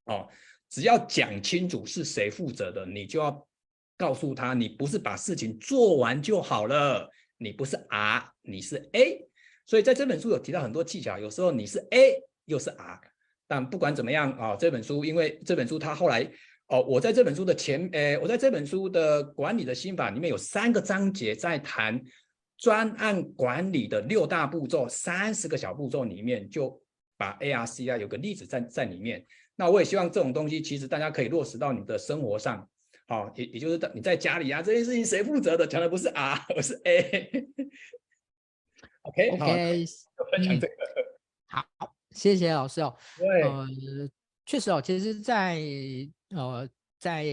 [0.06, 0.28] 哦，
[0.70, 3.48] 只要讲清楚是谁负责的，你就要
[3.98, 7.10] 告诉他，你不是把事情做完就好了。
[7.38, 9.28] 你不是 R，你是 A，
[9.66, 11.20] 所以在这本书有提到很多技巧。
[11.20, 13.02] 有时候你是 A 又是 R，
[13.48, 16.30] 但不管怎么样啊、这本书因为这本书它后来
[16.68, 22.02] 哦，我在这本书的前，诶，我在这本书的管理的心法里面有三个章节在谈
[22.58, 26.82] 专案管理的六大步骤，三十个小步骤里面就
[27.18, 29.26] 把 A R C 啊有个例子在在里面。
[29.56, 32.68] 那我也希望这种东西其实大家可以落实到你的生活上。
[33.08, 35.68] 好，也也就是你在家里啊，这件事情谁负责的？
[35.68, 37.50] 讲的不是 R，而是 A。
[39.04, 39.86] OK，OK，
[40.18, 40.74] 好，分享这个。
[41.52, 41.68] 好，
[42.12, 42.98] 谢谢老师哦。
[43.18, 43.68] 对，呃，
[44.46, 45.60] 确实哦，其实在，
[46.30, 47.26] 在呃，在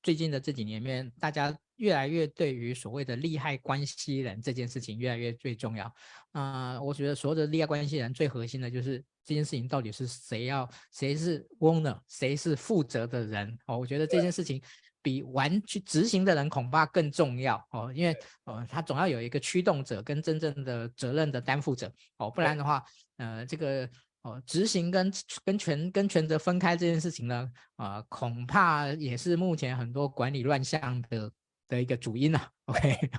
[0.00, 5.84] 最近的这几年里面，大家越来越对于所谓的利害关系人这件事情越来越最重要。
[6.30, 13.76] 啊、呃，我觉得所有的利害关系人最核心的就是这件事情到底是谁要，谁是 owner，谁是负责的人哦。
[13.76, 14.62] 我觉得这件事情。
[15.02, 22.82] 比完去执行的人恐怕更重要哦，因为呃，他总要有一个驱动者跟真正的责任的担负者哦，不然的话，
[23.16, 23.88] 呃，这个
[24.22, 25.12] 哦，执行跟
[25.44, 31.30] 跟权跟权责分开这件事情呢，啊、呃，恐怕也是目前很多管理乱象的
[31.68, 32.74] 的一个主因呐、 啊。
[32.74, 33.10] OK，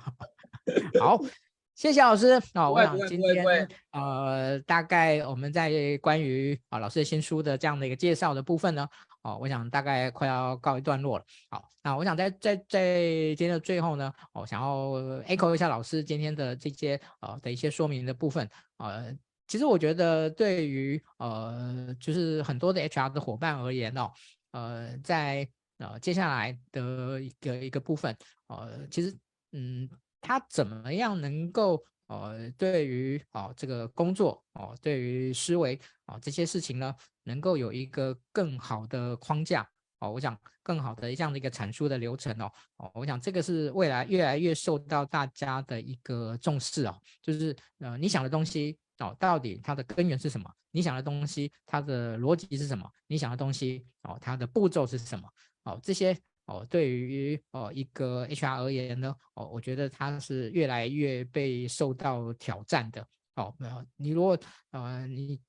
[0.98, 1.20] 好。
[1.74, 2.70] 谢谢老师啊、哦！
[2.70, 8.88] 我想今天呃，大概我们在关于啊老师的新书的这样的一个介绍的部分呢，
[9.24, 11.24] 哦，我想大概快要告一段落了。
[11.50, 13.00] 好，那我想在在在
[13.34, 18.48] 今天的最后呢，我想要 echo 一下老师今天的这些呃的一些说明的部分。
[18.76, 19.12] 呃，
[19.48, 24.12] 其实我觉得对于呃就是很多的 HR 的伙伴而言哦，
[24.52, 25.48] 呃，在
[25.78, 28.16] 呃接下来的一个一个部分，
[28.46, 29.12] 呃，其实
[29.50, 29.90] 嗯。
[30.26, 36.94] 他怎么样能够呃，对于啊、哦、这个工作哦，对于思维啊、哦、这些事情呢，
[37.24, 39.68] 能够有一个更好的框架
[40.00, 50.50] 哦，我想更好的这样的一个产出的流程哦，哦，我想这个是未来越来越受到大家的一个重视哦，就是呃你想的东西哦，到底它的根源是什么？
[50.70, 52.88] 你想的东西它的逻辑是什么？
[53.06, 55.28] 你想的东西哦，它的步骤是什么？
[55.64, 56.16] 哦，这些
[56.46, 63.06] 哦，对于哦一个 HR 而言呢，哦，我觉得它是越来越被受到挑战的。
[63.36, 64.38] 哦，没有，你如果
[64.72, 65.40] 呃你。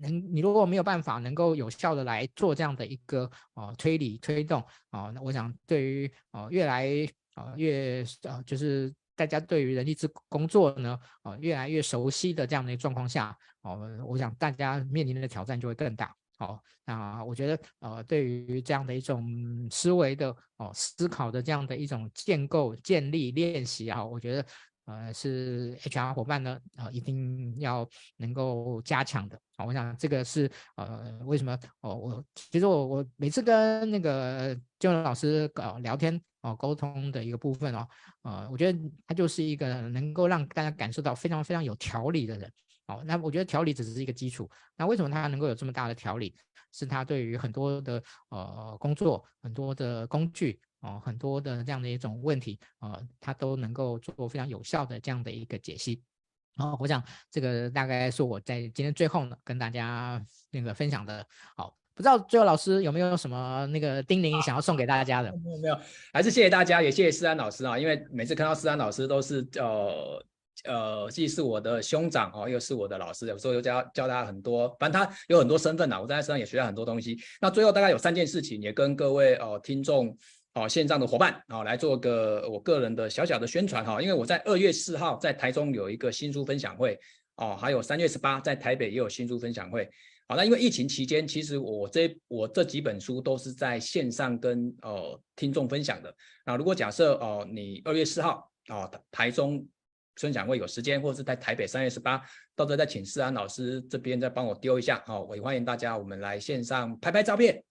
[0.00, 6.88] 能，你如果没有办法能够有效的来做这样的一个呃推理推动啊，那我想对于呃越来
[7.36, 16.60] 呃越呃就是大家对于人力资工作呢呃越来越熟悉的这样的一个状况下哦，我想大家面临的挑战就会更大哦。
[16.84, 19.24] 那我觉得呃对于这样的一种
[19.70, 24.44] 思维的哦思考的这样的一种建构建立练习啊，我觉得。
[24.84, 29.64] 呃，是 HR 伙伴呢，呃，一定要能够加强的啊。
[29.64, 31.94] 我想这个是呃，为什么哦？
[31.94, 37.86] 我其实我我每次跟那个建文老师呃聊天哦，沟通的一个部分哦，
[38.22, 42.52] 呃，我觉得他就是一个能够让大家感受到非常非常有条理的人
[42.86, 43.02] 哦。
[43.06, 46.34] 那我觉得条理只是一个基础，那为什么他能够有这么大的条理？
[46.74, 50.58] 是他对于很多的呃工作，很多的工具。
[50.82, 56.02] 哦，很多的这样的一种问题，呃，他都能够做非常有效的这样的一个解析。
[56.58, 61.24] 哦，我想这个大概是我在今天最后呢跟大家那个分享的。
[61.56, 65.30] 好，不知道最后老师有没有什么那个叮咛想要送给大家的？
[65.32, 65.78] 没有没有，
[66.12, 70.26] 还是谢谢大家，也谢谢思安老师啊，因为每次看到思安老师都是呃
[70.64, 77.18] 呃既是我的兄长哦，又是我的老师，有时候又教教他很多，反正他有很多身份呐，我在他身上也学到很多东西。
[77.40, 80.18] 那最后大概有三件事情，也跟各位、呃、听众。
[80.54, 86.98] 好，线上的伙伴哦，来做个我个人的小小的宣传哈，因为我在二月四号在台中有一个新书分享会
[87.36, 89.88] 哦，还有三月十八在台北也有新书分享会。
[90.28, 96.14] 好，那因为疫情期间，其实我这我这几本书都是在线上跟呃听众分享的。
[96.44, 99.66] 那如果假设哦，你二月四号哦台中
[100.16, 102.18] 分享会有时间，或者是在台北三月十八，
[102.54, 107.64] 到时候再请思安老师这边再帮我丢一下哦，我也欢迎大家我们来线上拍拍照片。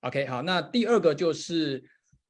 [0.00, 1.82] OK，好，那第二个就是。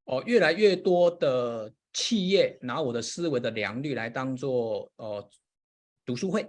[0.07, 5.29] 哦，越来越多的企业拿我的思维的良率来当做呃
[6.05, 6.47] 读书会，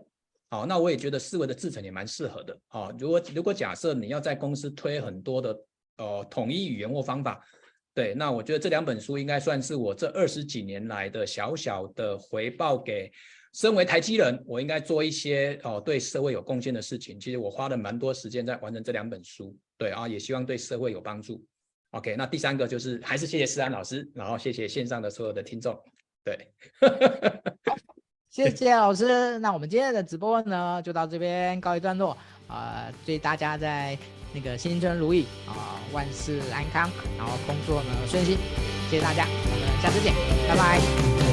[0.49, 2.91] 好，那我也觉得思维的制程也蛮适合的啊。
[2.99, 5.59] 如果如果假设你要在公司推很多的
[5.97, 7.43] 呃统一语言或方法，
[7.95, 13.11] 对，那我觉得这两本书应该算是我这二十几年来的小小的回报，给
[13.53, 17.19] 身为台积人，我应该做一些哦对社会有贡献的事情。
[17.19, 21.43] 其实我花了蛮多时间在完成这两本书，对啊，也希望对社会有帮助。
[21.91, 25.77] OK，那第三个就是还是谢谢思安老师，然后谢谢线上的所有的听众，
[26.23, 26.51] 对，
[28.29, 29.39] 谢谢老师。
[29.39, 32.15] 那我们今天的直播呢，就到这边告一段落
[32.47, 33.97] 啊，祝、大家在
[34.33, 38.37] 那个新春如意啊、万事安康，然后工作呢顺心，
[38.89, 40.13] 谢谢大家，我们下次见，
[40.47, 41.26] 拜拜。